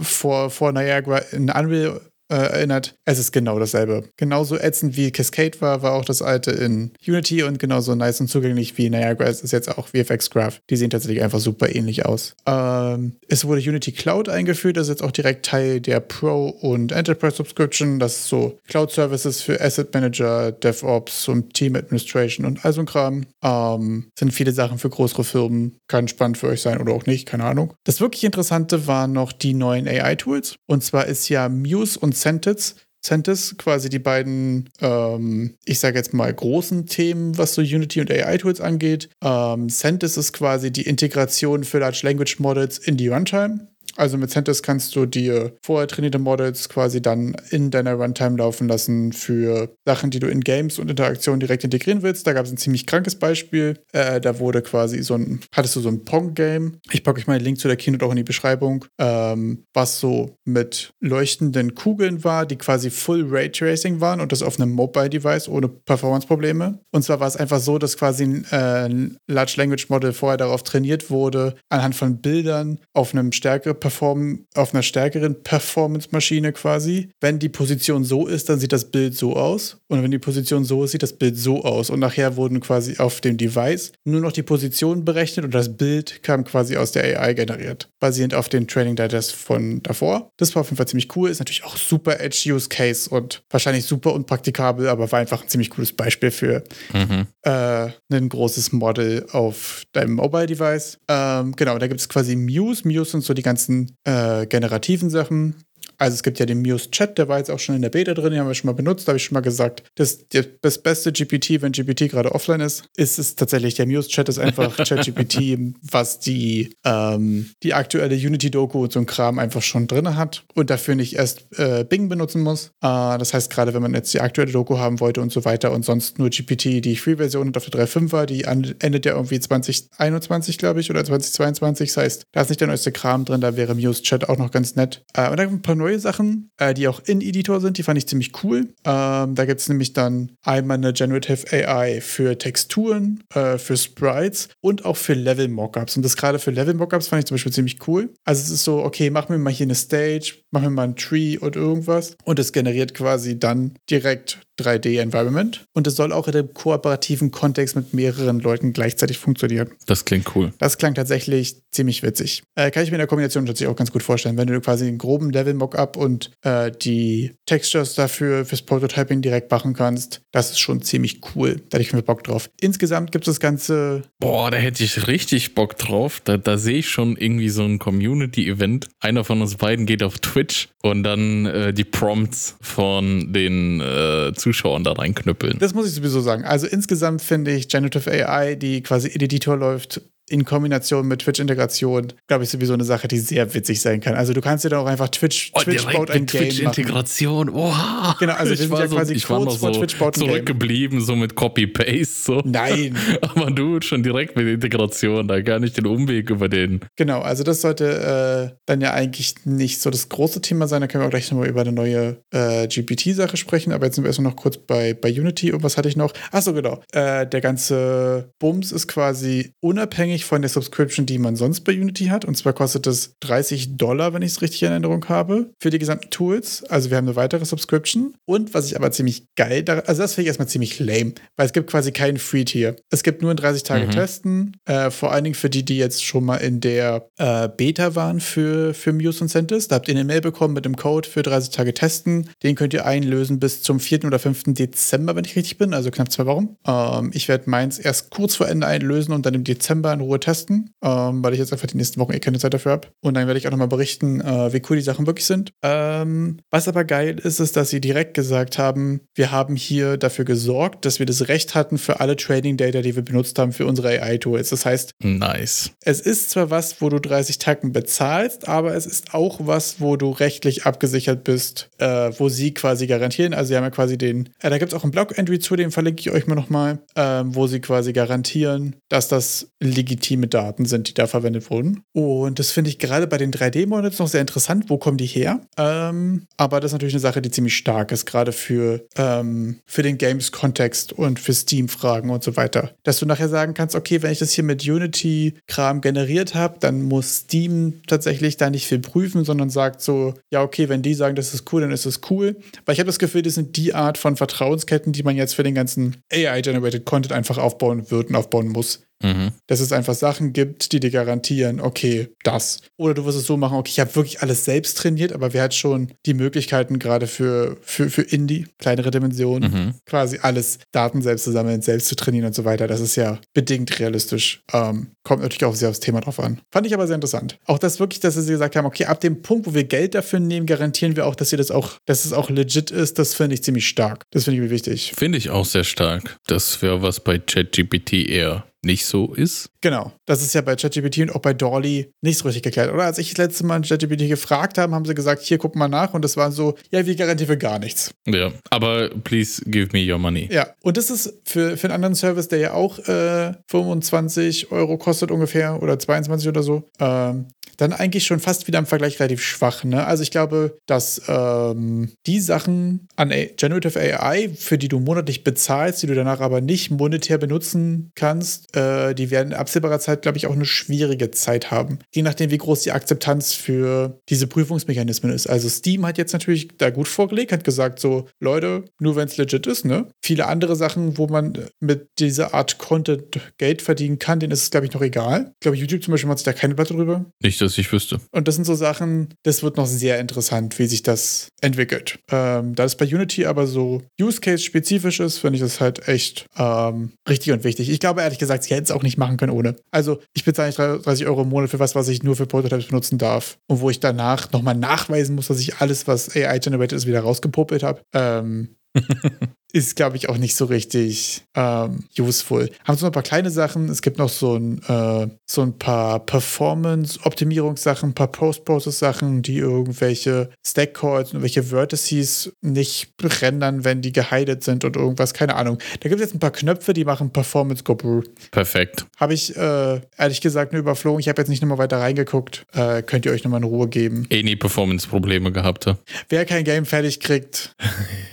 [0.00, 2.00] vor, vor Niagara in Unreal
[2.34, 4.04] äh, erinnert, es ist genau dasselbe.
[4.16, 8.28] Genauso ätzend wie Cascade war, war auch das alte in Unity und genauso nice und
[8.28, 10.60] zugänglich wie Niagara ist jetzt auch VFX Graph.
[10.68, 12.34] Die sehen tatsächlich einfach super ähnlich aus.
[12.46, 16.90] Ähm, es wurde Unity Cloud eingeführt, das ist jetzt auch direkt Teil der Pro und
[16.90, 18.00] Enterprise Subscription.
[18.00, 22.80] Das ist so Cloud Services für Asset Manager, DevOps und Team Administration und all so
[22.80, 23.26] ein Kram.
[23.42, 25.76] Ähm, sind viele Sachen für größere Firmen.
[25.86, 27.74] Kann spannend für euch sein oder auch nicht, keine Ahnung.
[27.84, 30.56] Das wirklich Interessante waren noch die neuen AI-Tools.
[30.66, 32.76] Und zwar ist ja Muse und Centis.
[33.02, 38.10] Centis, quasi die beiden, ähm, ich sage jetzt mal, großen Themen, was so Unity und
[38.10, 39.10] AI-Tools angeht.
[39.22, 43.68] Ähm, Centis ist quasi die Integration für Large Language Models in die Runtime.
[43.96, 48.68] Also mit CentOS kannst du dir vorher trainierte Models quasi dann in deiner Runtime laufen
[48.68, 52.26] lassen für Sachen, die du in Games und Interaktionen direkt integrieren willst.
[52.26, 53.78] Da gab es ein ziemlich krankes Beispiel.
[53.92, 56.78] Äh, da wurde quasi so ein, hattest du so ein Pong-Game.
[56.90, 60.00] Ich packe euch mal den Link zu der Keynote auch in die Beschreibung, ähm, was
[60.00, 65.48] so mit leuchtenden Kugeln war, die quasi Full Raytracing waren und das auf einem Mobile-Device
[65.48, 66.80] ohne Performance-Probleme.
[66.90, 70.62] Und zwar war es einfach so, dass quasi ein, äh, Large Language Model vorher darauf
[70.62, 77.10] trainiert wurde, anhand von Bildern auf einem stärkeren performen auf einer stärkeren Performance-Maschine quasi.
[77.20, 79.76] Wenn die Position so ist, dann sieht das Bild so aus.
[79.88, 81.90] Und wenn die Position so ist, sieht das Bild so aus.
[81.90, 86.22] Und nachher wurden quasi auf dem Device nur noch die Positionen berechnet und das Bild
[86.22, 87.90] kam quasi aus der AI generiert.
[88.00, 90.30] Basierend auf den Training Datas von davor.
[90.38, 91.28] Das war auf jeden Fall ziemlich cool.
[91.28, 95.48] Ist natürlich auch super Edge Use Case und wahrscheinlich super unpraktikabel, aber war einfach ein
[95.48, 96.64] ziemlich cooles Beispiel für
[96.94, 97.26] mhm.
[97.42, 100.98] äh, ein großes Model auf deinem Mobile Device.
[101.06, 102.88] Ähm, genau, da gibt es quasi Muse.
[102.88, 105.54] Muse sind so die ganzen ganzen äh, generativen Sachen.
[105.98, 108.14] Also es gibt ja den Muse Chat, der war jetzt auch schon in der Beta
[108.14, 110.26] drin, den haben wir schon mal benutzt, da habe ich schon mal gesagt, das,
[110.60, 114.38] das beste GPT, wenn GPT gerade offline ist, ist es tatsächlich, der Muse Chat ist
[114.38, 120.16] einfach ChatGPT, was die, ähm, die aktuelle Unity-Doku und so ein Kram einfach schon drin
[120.16, 122.72] hat und dafür nicht erst äh, Bing benutzen muss.
[122.82, 125.72] Äh, das heißt, gerade wenn man jetzt die aktuelle Doku haben wollte und so weiter
[125.72, 129.40] und sonst nur GPT, die Free-Version und auf der 3.5er, die an, endet ja irgendwie
[129.40, 131.90] 2021, glaube ich, oder 2022.
[131.90, 134.50] Das heißt, da ist nicht der neueste Kram drin, da wäre Muse Chat auch noch
[134.50, 135.04] ganz nett.
[135.14, 137.98] Äh, und dann ein paar neue Sachen, äh, die auch in Editor sind, die fand
[137.98, 138.74] ich ziemlich cool.
[138.84, 144.48] Ähm, da gibt es nämlich dann einmal eine Generative AI für Texturen, äh, für Sprites
[144.60, 145.96] und auch für Level Mockups.
[145.96, 148.12] Und das gerade für Level Mockups fand ich zum Beispiel ziemlich cool.
[148.24, 150.96] Also es ist so, okay, mach mir mal hier eine Stage, mach mir mal ein
[150.96, 152.16] Tree und irgendwas.
[152.24, 155.66] Und es generiert quasi dann direkt 3D-Environment.
[155.72, 159.70] Und es soll auch in einem kooperativen Kontext mit mehreren Leuten gleichzeitig funktionieren.
[159.86, 160.52] Das klingt cool.
[160.58, 162.44] Das klang tatsächlich ziemlich witzig.
[162.54, 164.36] Äh, kann ich mir in der Kombination tatsächlich auch ganz gut vorstellen.
[164.36, 165.30] Wenn du quasi einen groben
[165.64, 171.20] Level-Mockup und äh, die Textures dafür fürs Prototyping direkt machen kannst, das ist schon ziemlich
[171.34, 171.60] cool.
[171.70, 172.50] Da hätte ich mir Bock drauf.
[172.60, 174.02] Insgesamt gibt es das Ganze.
[174.18, 176.20] Boah, da hätte ich richtig Bock drauf.
[176.24, 178.88] Da, da sehe ich schon irgendwie so ein Community-Event.
[179.00, 184.32] Einer von uns beiden geht auf Twitch und dann äh, die Prompts von den äh,
[184.34, 185.58] Zuschauern da reinknüppeln.
[185.58, 186.44] Das muss ich sowieso sagen.
[186.44, 192.44] Also insgesamt finde ich Generative AI, die quasi Editor läuft, in Kombination mit Twitch-Integration, glaube
[192.44, 194.14] ich, sowieso eine Sache, die sehr witzig sein kann.
[194.14, 196.26] Also du kannst dir dann auch einfach Twitch, Oh, Twitch baut ein.
[196.26, 197.50] Twitch-Integration.
[197.50, 198.16] Oha.
[198.18, 200.16] Genau, also wir ich sind war ja so, quasi ich kurz vor so Twitch baut
[200.16, 202.04] ein zurückgeblieben, so mit Copy-Paste.
[202.06, 202.42] So.
[202.44, 202.96] Nein.
[203.20, 206.80] Aber du schon direkt mit Integration, da gar nicht den Umweg über den.
[206.96, 210.80] Genau, also das sollte äh, dann ja eigentlich nicht so das große Thema sein.
[210.80, 213.72] Da können wir auch gleich nochmal über eine neue äh, GPT-Sache sprechen.
[213.72, 215.52] Aber jetzt sind wir erstmal noch kurz bei, bei Unity.
[215.52, 216.12] Und was hatte ich noch?
[216.32, 216.82] Achso, genau.
[216.92, 222.06] Äh, der ganze Bums ist quasi unabhängig von der Subscription, die man sonst bei Unity
[222.06, 222.24] hat.
[222.24, 225.78] Und zwar kostet es 30 Dollar, wenn ich es richtig in Erinnerung habe, für die
[225.78, 226.62] gesamten Tools.
[226.64, 228.14] Also wir haben eine weitere Subscription.
[228.26, 231.46] Und was ich aber ziemlich geil, da, also das finde ich erstmal ziemlich lame, weil
[231.46, 232.76] es gibt quasi keinen Free-Tier.
[232.90, 233.90] Es gibt nur ein 30 Tage Mhm.
[233.90, 234.56] Testen.
[234.66, 238.20] Äh, vor allen Dingen für die, die jetzt schon mal in der äh, Beta waren
[238.20, 239.68] für, für Muse und Centis.
[239.68, 242.30] Da habt ihr eine Mail bekommen mit dem Code für 30 Tage Testen.
[242.42, 244.04] Den könnt ihr einlösen bis zum 4.
[244.04, 244.44] oder 5.
[244.54, 246.56] Dezember, wenn ich richtig bin, also knapp zwei Wochen.
[246.66, 250.20] Ähm, ich werde meins erst kurz vor Ende einlösen und dann im Dezember in Ruhe
[250.20, 252.88] testen, ähm, weil ich jetzt einfach die nächsten Wochen eh keine Zeit dafür habe.
[253.02, 255.52] Und dann werde ich auch nochmal berichten, äh, wie cool die Sachen wirklich sind.
[255.62, 260.24] Ähm, was aber geil ist, ist, dass sie direkt gesagt haben, wir haben hier dafür
[260.24, 263.66] gesorgt, dass wir das Recht hatten für alle Training Data, die wir benutzt haben für
[263.66, 264.50] unsere AI-Tools.
[264.50, 265.72] Das heißt, Nice.
[265.84, 269.96] es ist zwar was, wo du 30 Tacken bezahlst, aber es ist auch was, wo
[269.96, 273.34] du rechtlich abgesichert bist, äh, wo sie quasi garantieren.
[273.34, 275.70] Also sie haben ja quasi den, äh, da gibt es auch einen Blog-Entry zu, den
[275.70, 279.48] verlinke ich euch mal nochmal, ähm, wo sie quasi garantieren, dass das
[279.94, 281.82] legitime Daten sind, die da verwendet wurden.
[281.92, 284.68] Und das finde ich gerade bei den 3D-Models noch sehr interessant.
[284.68, 285.40] Wo kommen die her?
[285.56, 289.82] Ähm, aber das ist natürlich eine Sache, die ziemlich stark ist, gerade für, ähm, für
[289.82, 292.72] den Games-Kontext und für Steam-Fragen und so weiter.
[292.82, 296.82] Dass du nachher sagen kannst, okay, wenn ich das hier mit Unity-Kram generiert habe, dann
[296.82, 301.16] muss Steam tatsächlich da nicht viel prüfen, sondern sagt so, ja, okay, wenn die sagen,
[301.16, 302.36] das ist cool, dann ist es cool.
[302.64, 305.42] Weil ich habe das Gefühl, das sind die Art von Vertrauensketten, die man jetzt für
[305.42, 309.32] den ganzen AI-Generated Content einfach aufbauen wird und aufbauen muss Mhm.
[309.46, 312.60] dass es einfach Sachen gibt, die dir garantieren, okay, das.
[312.78, 315.42] Oder du wirst es so machen, okay, ich habe wirklich alles selbst trainiert, aber wer
[315.42, 319.74] hat schon die Möglichkeiten gerade für, für, für Indie, kleinere Dimensionen, Mhm.
[319.84, 322.66] quasi alles Daten selbst zu sammeln, selbst zu trainieren und so weiter.
[322.66, 324.42] Das ist ja bedingt realistisch.
[324.52, 326.40] Ähm, kommt natürlich auch sehr aufs Thema drauf an.
[326.50, 327.38] Fand ich aber sehr interessant.
[327.44, 330.18] Auch das wirklich, dass sie gesagt haben, okay, ab dem Punkt, wo wir Geld dafür
[330.20, 332.98] nehmen, garantieren wir auch, dass ihr das auch, dass es auch legit ist.
[332.98, 334.04] Das finde ich ziemlich stark.
[334.12, 334.92] Das finde ich mir wichtig.
[334.96, 336.16] Finde ich auch sehr stark.
[336.26, 339.50] Das wäre was bei ChatGPT eher nicht so ist.
[339.60, 339.92] Genau.
[340.06, 342.84] Das ist ja bei ChatGPT und auch bei Dolly nicht so richtig geklärt, oder?
[342.84, 345.94] Als ich das letzte Mal ChatGPT gefragt habe, haben sie gesagt, hier, guck mal nach.
[345.94, 347.94] Und das war so, ja, wir garantieren für gar nichts.
[348.06, 350.28] Ja, aber please give me your money.
[350.30, 354.76] Ja, und das ist für, für einen anderen Service, der ja auch äh, 25 Euro
[354.76, 359.22] kostet ungefähr oder 22 oder so, ähm, dann eigentlich schon fast wieder im Vergleich relativ
[359.22, 359.64] schwach.
[359.64, 359.86] Ne?
[359.86, 365.24] Also ich glaube, dass ähm, die Sachen an A Generative AI, für die du monatlich
[365.24, 370.02] bezahlst, die du danach aber nicht monetär benutzen kannst, äh, die werden in absehbarer Zeit,
[370.02, 371.78] glaube ich, auch eine schwierige Zeit haben.
[371.94, 375.26] Je nachdem, wie groß die Akzeptanz für diese Prüfungsmechanismen ist.
[375.26, 379.16] Also Steam hat jetzt natürlich da gut vorgelegt, hat gesagt so, Leute, nur wenn es
[379.16, 379.88] legit ist, ne?
[380.02, 384.50] Viele andere Sachen, wo man mit dieser Art Content Geld verdienen kann, denen ist es,
[384.50, 385.32] glaube ich, noch egal.
[385.34, 387.04] Ich glaube, YouTube zum Beispiel macht sich da keine Platte drüber.
[387.22, 388.00] Nicht, dass ich wüsste.
[388.12, 391.98] Und das sind so Sachen, das wird noch sehr interessant, wie sich das entwickelt.
[392.10, 396.26] Ähm, da es bei Unity aber so Use Case-spezifisch ist, finde ich das halt echt
[396.36, 397.70] ähm, richtig und wichtig.
[397.70, 399.56] Ich glaube ehrlich gesagt, sie hätten es auch nicht machen können ohne.
[399.70, 402.66] Also ich bezahle nicht 30 Euro im Monat für was, was ich nur für Prototypes
[402.66, 403.38] benutzen darf.
[403.48, 407.62] Und wo ich danach nochmal nachweisen muss, dass ich alles, was AI-generated ist, wieder rausgepuppelt
[407.62, 407.82] habe.
[407.92, 408.56] Ähm,
[409.54, 412.50] ist, glaube ich, auch nicht so richtig ähm, useful.
[412.64, 413.68] Haben so ein paar kleine Sachen.
[413.68, 420.30] Es gibt noch so ein, äh, so ein paar Performance-Optimierungssachen, ein paar Post-Process-Sachen, die irgendwelche
[420.44, 425.58] Stack-Calls und irgendwelche Vertices nicht rendern, wenn die gehidet sind und irgendwas, keine Ahnung.
[425.78, 428.10] Da gibt es jetzt ein paar Knöpfe, die machen Performance go brute.
[428.32, 428.86] Perfekt.
[428.98, 430.98] Habe ich äh, ehrlich gesagt nur überflogen.
[430.98, 432.44] Ich habe jetzt nicht nochmal weiter reingeguckt.
[432.54, 434.04] Äh, könnt ihr euch nochmal in Ruhe geben.
[434.10, 435.66] Eh nie Performance-Probleme gehabt.
[435.66, 435.78] ja.
[436.08, 437.54] Wer kein Game fertig kriegt,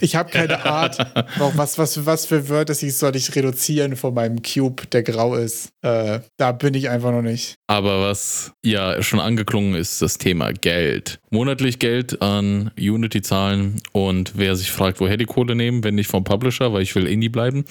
[0.00, 0.98] ich habe keine Art.
[1.38, 5.70] Was, was, was für Vertices soll ich reduzieren von meinem Cube, der grau ist?
[5.82, 7.56] Äh, da bin ich einfach noch nicht.
[7.66, 11.21] Aber was ja schon angeklungen ist, das Thema Geld.
[11.32, 16.10] Monatlich Geld an Unity zahlen und wer sich fragt, woher die Kohle nehmen, wenn nicht
[16.10, 17.64] vom Publisher, weil ich will Indie bleiben.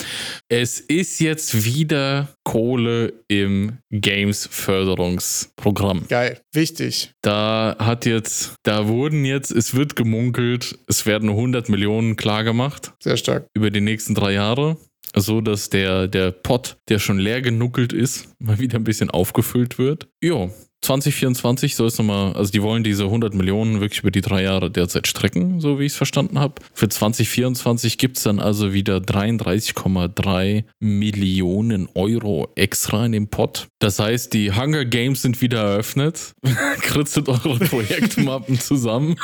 [0.49, 6.07] Es ist jetzt wieder Kohle im Games-Förderungsprogramm.
[6.07, 6.39] Geil.
[6.53, 7.11] Wichtig.
[7.21, 13.17] Da hat jetzt, da wurden jetzt, es wird gemunkelt, es werden 100 Millionen klargemacht Sehr
[13.17, 13.45] stark.
[13.53, 14.77] über die nächsten drei Jahre.
[15.15, 19.77] So dass der, der Pot, der schon leer genuckelt ist, mal wieder ein bisschen aufgefüllt
[19.77, 20.07] wird.
[20.23, 20.51] Jo,
[20.81, 24.71] 2024 soll es nochmal, also die wollen diese 100 Millionen wirklich über die drei Jahre
[24.71, 26.55] derzeit strecken, so wie ich es verstanden habe.
[26.73, 33.67] Für 2024 gibt es dann also wieder 33,3 Millionen Euro extra in dem Pot.
[33.77, 36.33] Das heißt, die Hunger Games sind wieder eröffnet.
[36.81, 39.17] Kritzelt eure Projektmappen zusammen.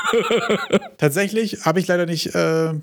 [0.98, 2.74] Tatsächlich habe ich leider nicht äh,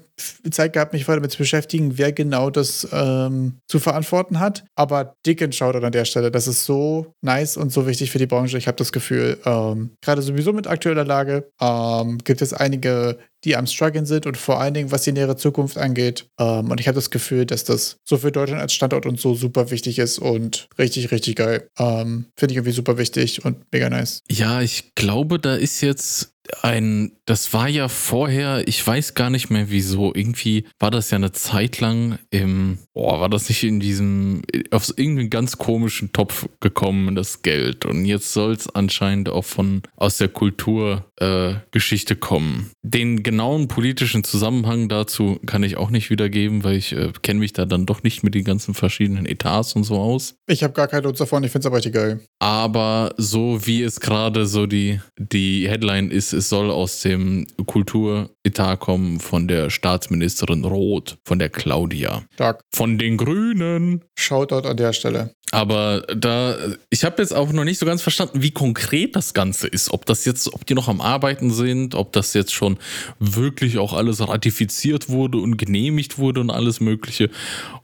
[0.51, 4.65] Zeit gehabt, mich weiter damit zu beschäftigen, wer genau das ähm, zu verantworten hat.
[4.75, 6.33] Aber dicken Shoutout an der Stelle.
[6.33, 8.64] Das ist so nice und so wichtig für die Branche.
[8.65, 13.57] Ich habe das Gefühl, ähm, gerade sowieso mit aktueller Lage ähm, gibt es einige die
[13.57, 16.27] am struggeln sind und vor allen Dingen, was die nähere Zukunft angeht.
[16.39, 19.35] Ähm, und ich habe das Gefühl, dass das so für Deutschland als Standort und so
[19.35, 21.69] super wichtig ist und richtig, richtig geil.
[21.79, 24.23] Ähm, Finde ich irgendwie super wichtig und mega nice.
[24.31, 29.51] Ja, ich glaube, da ist jetzt ein, das war ja vorher, ich weiß gar nicht
[29.51, 33.81] mehr wieso, irgendwie war das ja eine Zeit lang im, boah, war das nicht in
[33.81, 37.87] diesem, auf irgendeinen ganz komischen Topf gekommen, das Geld.
[37.87, 42.71] Und jetzt soll es anscheinend auch von, aus der Kulturgeschichte äh, kommen.
[42.83, 47.53] Den genauen politischen Zusammenhang dazu kann ich auch nicht wiedergeben, weil ich äh, kenne mich
[47.53, 50.37] da dann doch nicht mit den ganzen verschiedenen Etats und so aus.
[50.47, 52.21] Ich habe gar keine Lust davon, ich finde es aber richtig geil.
[52.39, 58.79] Aber so wie es gerade so die, die Headline ist, es soll aus dem Kulturetat
[58.79, 62.23] kommen von der Staatsministerin Roth, von der Claudia.
[62.35, 62.61] Stark.
[62.73, 64.05] Von den Grünen.
[64.17, 65.35] Shoutout an der Stelle.
[65.55, 66.57] Aber da,
[66.91, 69.93] ich habe jetzt auch noch nicht so ganz verstanden, wie konkret das Ganze ist.
[69.93, 72.77] Ob das jetzt, ob die noch am Arbeiten sind, ob das jetzt schon
[73.21, 77.31] wirklich auch alles ratifiziert wurde und genehmigt wurde und alles Mögliche.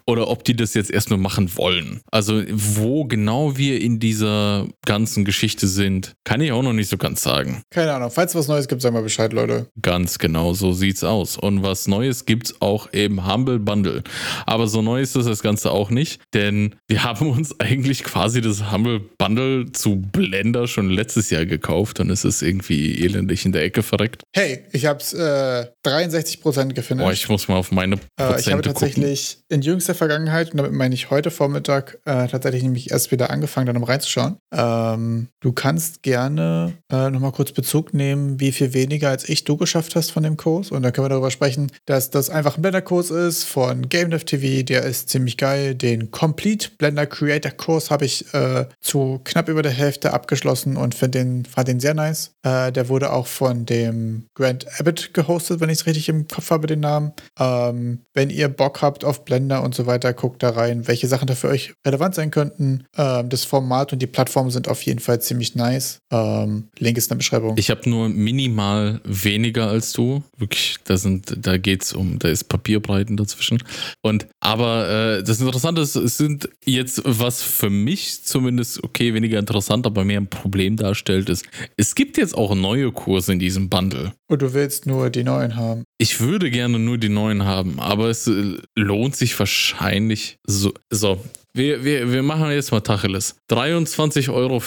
[0.05, 2.01] Oder ob die das jetzt erst nur machen wollen.
[2.11, 6.97] Also, wo genau wir in dieser ganzen Geschichte sind, kann ich auch noch nicht so
[6.97, 7.63] ganz sagen.
[7.71, 8.11] Keine Ahnung.
[8.11, 9.69] Falls was Neues gibt, sagen wir Bescheid, Leute.
[9.81, 11.37] Ganz genau, so sieht's aus.
[11.37, 14.03] Und was Neues gibt's auch im Humble Bundle.
[14.47, 18.73] Aber so neu ist das Ganze auch nicht, denn wir haben uns eigentlich quasi das
[18.73, 21.99] Humble Bundle zu Blender schon letztes Jahr gekauft.
[22.01, 24.23] Ist es irgendwie elendig in der Ecke verreckt.
[24.35, 27.05] Hey, ich hab's äh, 63% gefunden.
[27.05, 29.45] Boah, ich muss mal auf meine Prozente äh, Ich habe tatsächlich gucken.
[29.51, 33.67] in jüngster Vergangenheit, und damit meine ich heute Vormittag, äh, tatsächlich nämlich erst wieder angefangen,
[33.67, 34.39] dann um reinzuschauen.
[34.53, 39.57] Ähm, du kannst gerne äh, nochmal kurz Bezug nehmen, wie viel weniger als ich du
[39.57, 40.71] geschafft hast von dem Kurs.
[40.71, 44.65] Und dann können wir darüber sprechen, dass das einfach ein Blender-Kurs ist von GameDev TV.
[44.65, 45.75] Der ist ziemlich geil.
[45.75, 50.97] Den Complete Blender Creator Kurs habe ich äh, zu knapp über der Hälfte abgeschlossen und
[51.15, 52.33] den, fand den sehr nice.
[52.43, 56.51] Äh, der wurde auch von dem Grant Abbott gehostet, wenn ich es richtig im Kopf
[56.51, 57.13] habe, den Namen.
[57.39, 61.27] Ähm, wenn ihr Bock habt auf Blender und so weiter, guckt da rein, welche Sachen
[61.27, 62.85] da für euch relevant sein könnten.
[62.97, 66.01] Ähm, das Format und die Plattform sind auf jeden Fall ziemlich nice.
[66.11, 67.57] Ähm, Link ist in der Beschreibung.
[67.57, 70.23] Ich habe nur minimal weniger als du.
[70.37, 73.63] Wirklich, da sind, da geht's um, da ist Papierbreiten dazwischen.
[74.03, 74.89] Und aber
[75.19, 80.05] äh, das Interessante ist, es sind jetzt, was für mich zumindest okay, weniger interessant, aber
[80.05, 84.13] mehr ein Problem darstellt, ist, es gibt jetzt auch neue Kurse in diesem Bundle.
[84.31, 85.83] Und du willst nur die neuen haben.
[85.99, 90.73] Ich würde gerne nur die neuen haben, aber es äh, lohnt sich wahrscheinlich so.
[90.89, 91.19] So,
[91.53, 93.35] wir, wir, wir machen jetzt mal Tacheles.
[93.51, 94.61] 23,40 Euro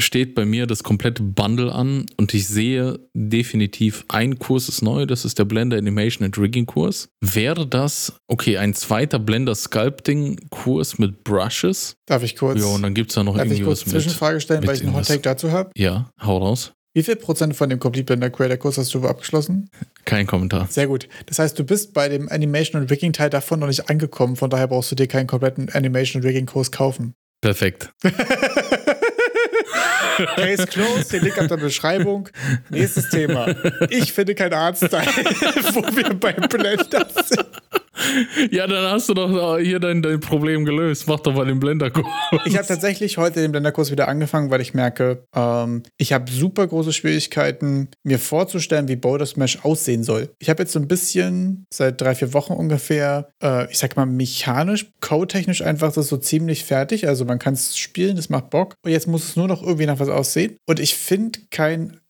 [0.00, 5.04] steht bei mir das komplette Bundle an und ich sehe definitiv, ein Kurs ist neu,
[5.04, 7.08] das ist der Blender Animation and Rigging Kurs.
[7.20, 11.96] Wäre das, okay, ein zweiter Blender Sculpting Kurs mit Brushes?
[12.06, 12.60] Darf ich kurz?
[12.60, 13.90] Ja, und dann gibt es da noch Darf irgendwie ich kurz was.
[13.90, 15.72] Zwischenfrage stellen, weil ich einen Hot Take dazu habe?
[15.76, 16.72] Ja, hau raus.
[16.94, 19.70] Wie viel Prozent von dem Complete Blender Creator Kurs hast du abgeschlossen?
[20.04, 20.66] Kein Kommentar.
[20.68, 21.08] Sehr gut.
[21.24, 24.36] Das heißt, du bist bei dem Animation und Rigging Teil davon noch nicht angekommen.
[24.36, 27.14] Von daher brauchst du dir keinen kompletten Animation und Rigging Kurs kaufen.
[27.40, 27.90] Perfekt.
[30.36, 32.28] Case closed, den Link auf der Beschreibung.
[32.68, 33.54] Nächstes Thema.
[33.88, 35.06] Ich finde keinen Arztteil,
[35.72, 37.46] wo wir bei Blender sind.
[38.50, 41.06] Ja, dann hast du doch hier dein, dein Problem gelöst.
[41.08, 42.06] Mach doch mal den Blenderkurs.
[42.44, 46.66] Ich habe tatsächlich heute den Blenderkurs wieder angefangen, weil ich merke, ähm, ich habe super
[46.66, 50.30] große Schwierigkeiten, mir vorzustellen, wie Boulder Smash aussehen soll.
[50.38, 54.06] Ich habe jetzt so ein bisschen seit drei, vier Wochen ungefähr, äh, ich sag mal,
[54.06, 57.08] mechanisch, codetechnisch einfach das so ziemlich fertig.
[57.08, 58.74] Also man kann es spielen, das macht Bock.
[58.84, 60.56] Und jetzt muss es nur noch irgendwie nach was aussehen.
[60.66, 62.00] Und ich finde kein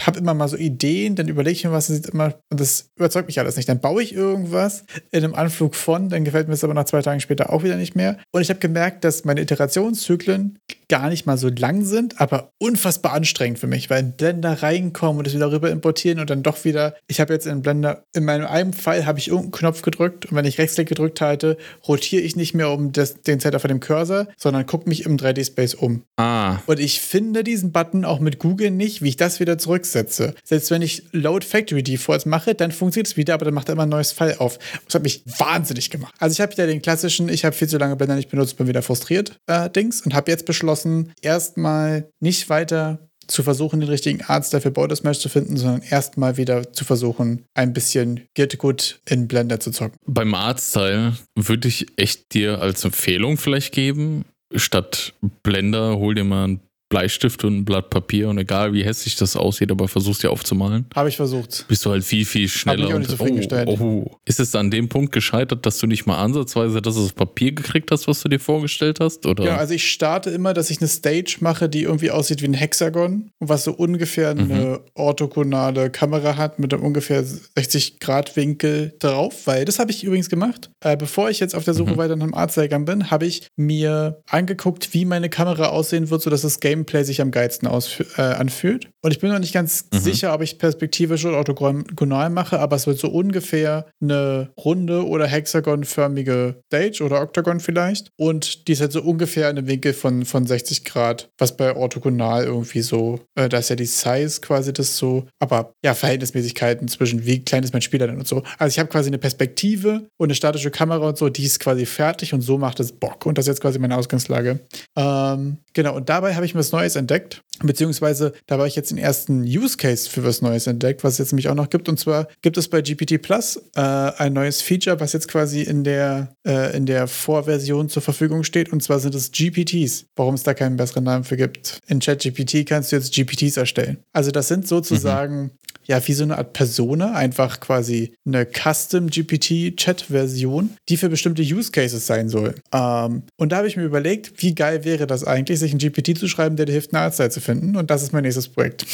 [0.00, 3.28] habe immer mal so Ideen, dann überlege ich mir was, das immer, und das überzeugt
[3.28, 3.68] mich alles nicht.
[3.68, 7.02] Dann baue ich irgendwas in einem Anflug von, dann gefällt mir es aber nach zwei
[7.02, 8.18] Tagen später auch wieder nicht mehr.
[8.30, 13.12] Und ich habe gemerkt, dass meine Iterationszyklen gar nicht mal so lang sind, aber unfassbar
[13.12, 16.64] anstrengend für mich, weil in Blender reinkommen und es wieder rüber importieren und dann doch
[16.64, 20.26] wieder, ich habe jetzt in Blender, in meinem einen Fall habe ich irgendeinen Knopf gedrückt
[20.26, 21.56] und wenn ich Rechtsklick gedrückt halte,
[21.88, 25.16] rotiere ich nicht mehr um das, den Setter von dem Cursor, sondern gucke mich im
[25.16, 26.02] 3D-Space um.
[26.16, 26.58] Ah.
[26.66, 30.34] Und ich finde diesen Button auch mit Google nicht, wie ich das wieder zurücksetze.
[30.44, 33.72] Selbst wenn ich Load Factory Defaults mache, dann funktioniert es wieder, aber dann macht er
[33.72, 34.58] immer ein neues Fall auf.
[34.84, 36.14] Das hat mich wahnsinnig gemacht.
[36.18, 38.66] Also ich habe wieder den klassischen, ich habe viel zu lange Blender nicht benutzt, bin
[38.66, 44.22] wieder frustriert, äh, Dings und habe jetzt beschlossen, erstmal nicht weiter zu versuchen, den richtigen
[44.22, 49.26] Arzt dafür Border Smash zu finden, sondern erstmal wieder zu versuchen, ein bisschen Good in
[49.26, 49.98] Blender zu zocken.
[50.06, 55.12] Beim Arztteil würde ich echt dir als Empfehlung vielleicht geben, statt
[55.42, 56.60] Blender, hol dir mal ein
[56.96, 60.86] Bleistift und ein Blatt Papier und egal wie hässlich das aussieht, aber versuchst ja aufzumalen.
[60.94, 61.66] Habe ich versucht.
[61.68, 62.84] Bist du halt viel, viel schneller.
[62.84, 63.68] Hab mich auch nicht zufriedengestellt.
[63.68, 64.16] oh, oh.
[64.24, 67.90] Ist es an dem Punkt gescheitert, dass du nicht mal ansatzweise das aufs Papier gekriegt
[67.90, 69.26] hast, was du dir vorgestellt hast?
[69.26, 69.44] Oder?
[69.44, 72.54] Ja, also ich starte immer, dass ich eine Stage mache, die irgendwie aussieht wie ein
[72.54, 74.78] Hexagon und was so ungefähr eine mhm.
[74.94, 80.30] orthogonale Kamera hat mit einem ungefähr 60 Grad Winkel drauf, weil das habe ich übrigens
[80.30, 80.70] gemacht.
[80.82, 81.96] Äh, bevor ich jetzt auf der Suche mhm.
[81.98, 86.40] weiter nach einem Artzeigern bin, habe ich mir angeguckt, wie meine Kamera aussehen wird, sodass
[86.40, 88.88] das Game Gameplay sich am geilsten äh, anfühlt.
[89.02, 89.98] Und ich bin noch nicht ganz mhm.
[89.98, 95.26] sicher, ob ich perspektivisch oder orthogonal mache, aber es wird so ungefähr eine runde oder
[95.26, 98.10] hexagonförmige Stage oder Octagon vielleicht.
[98.16, 101.74] Und die ist halt so ungefähr in einem Winkel von, von 60 Grad, was bei
[101.74, 106.88] orthogonal irgendwie so, äh, da ist ja die Size quasi das so, aber ja, Verhältnismäßigkeiten
[106.88, 108.42] zwischen wie klein ist mein Spieler denn und so.
[108.58, 111.86] Also ich habe quasi eine Perspektive und eine statische Kamera und so, die ist quasi
[111.86, 113.26] fertig und so macht es Bock.
[113.26, 114.60] Und das ist jetzt quasi meine Ausgangslage.
[114.96, 118.90] Ähm, genau, und dabei habe ich mir was Neues entdeckt, beziehungsweise da habe ich jetzt
[118.90, 121.88] den ersten Use Case für was Neues entdeckt, was es jetzt nämlich auch noch gibt.
[121.88, 125.84] Und zwar gibt es bei GPT Plus äh, ein neues Feature, was jetzt quasi in
[125.84, 128.72] der, äh, in der Vorversion zur Verfügung steht.
[128.72, 130.06] Und zwar sind es GPTs.
[130.16, 131.78] Warum es da keinen besseren Namen für gibt.
[131.86, 133.98] In ChatGPT kannst du jetzt GPTs erstellen.
[134.12, 135.50] Also das sind sozusagen mhm
[135.86, 141.70] ja, wie so eine Art Persona, einfach quasi eine Custom GPT-Chat-Version, die für bestimmte Use
[141.70, 142.54] Cases sein soll.
[142.72, 146.18] Ähm, und da habe ich mir überlegt, wie geil wäre das eigentlich, sich ein GPT
[146.18, 147.76] zu schreiben, der dir hilft, eine Arztzeit zu finden.
[147.76, 148.86] Und das ist mein nächstes Projekt.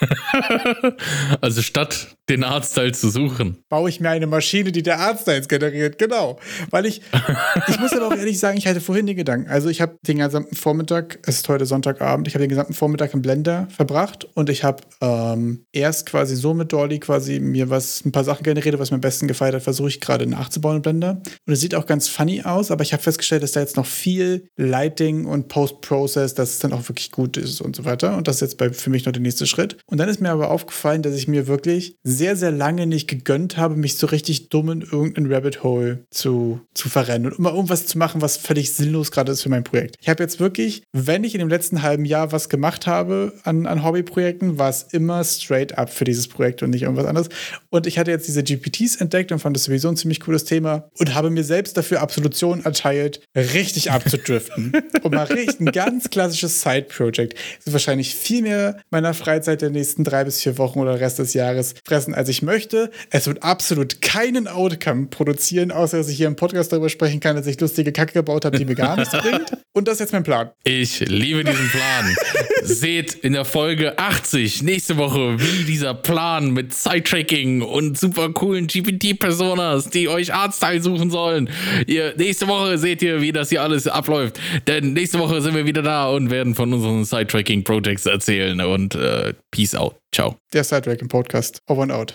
[1.40, 3.58] also statt den Arztteil zu suchen.
[3.68, 6.38] Baue ich mir eine Maschine, die der Arztteil generiert, genau.
[6.70, 7.02] Weil ich,
[7.68, 9.48] ich muss aber auch ehrlich sagen, ich hatte vorhin den Gedanken.
[9.48, 13.12] Also ich habe den gesamten Vormittag, es ist heute Sonntagabend, ich habe den gesamten Vormittag
[13.14, 18.04] im Blender verbracht und ich habe ähm, erst quasi so mit Dolly quasi mir was,
[18.04, 20.82] ein paar Sachen generiert, was mir am besten gefeiert hat, versuche ich gerade nachzubauen im
[20.82, 21.22] Blender.
[21.46, 23.86] Und es sieht auch ganz funny aus, aber ich habe festgestellt, dass da jetzt noch
[23.86, 28.16] viel Lighting und Post-Process, dass es dann auch wirklich gut ist und so weiter.
[28.16, 29.76] Und das ist jetzt bei, für mich noch der nächste Schritt.
[29.86, 33.56] Und dann ist mir aber aufgefallen, dass ich mir wirklich sehr, sehr lange nicht gegönnt
[33.56, 37.86] habe, mich so richtig dumm in irgendein Rabbit Hole zu, zu verrennen und immer irgendwas
[37.86, 39.96] zu machen, was völlig sinnlos gerade ist für mein Projekt.
[40.00, 43.66] Ich habe jetzt wirklich, wenn ich in dem letzten halben Jahr was gemacht habe an,
[43.66, 47.28] an Hobbyprojekten, war es immer straight up für dieses Projekt und nicht irgendwas anderes.
[47.70, 50.88] Und ich hatte jetzt diese GPTs entdeckt und fand das sowieso ein ziemlich cooles Thema
[50.98, 54.72] und habe mir selbst dafür Absolution erteilt, richtig abzudriften.
[55.02, 56.60] und mal richtig ein ganz klassisches
[56.94, 57.34] Side-Project.
[57.58, 61.18] Das ist wahrscheinlich viel mehr meiner Freizeit der nächsten drei bis vier Wochen oder Rest
[61.18, 62.90] des Jahres fressen, als ich möchte.
[63.10, 67.36] Es wird absolut keinen Outcome produzieren, außer dass ich hier im Podcast darüber sprechen kann,
[67.36, 69.52] dass ich lustige Kacke gebaut habe, die mir gar nichts bringt.
[69.72, 70.50] Und das ist jetzt mein Plan.
[70.62, 72.14] Ich liebe diesen Plan.
[72.62, 78.68] Seht in der Folge 80 nächste Woche, wie dieser Plan mit Side-Tracking und super coolen
[78.68, 81.50] GPT-Personas, die euch Arztteil suchen sollen.
[81.86, 84.40] Ihr, nächste Woche seht ihr, wie das hier alles abläuft.
[84.66, 88.60] Denn nächste Woche sind wir wieder da und werden von unseren Side-Tracking-Projects erzählen.
[88.60, 89.96] Und äh, Peace out.
[90.14, 90.36] Ciao.
[90.52, 91.58] Der Sidetracking Podcast.
[91.66, 92.12] Over and out.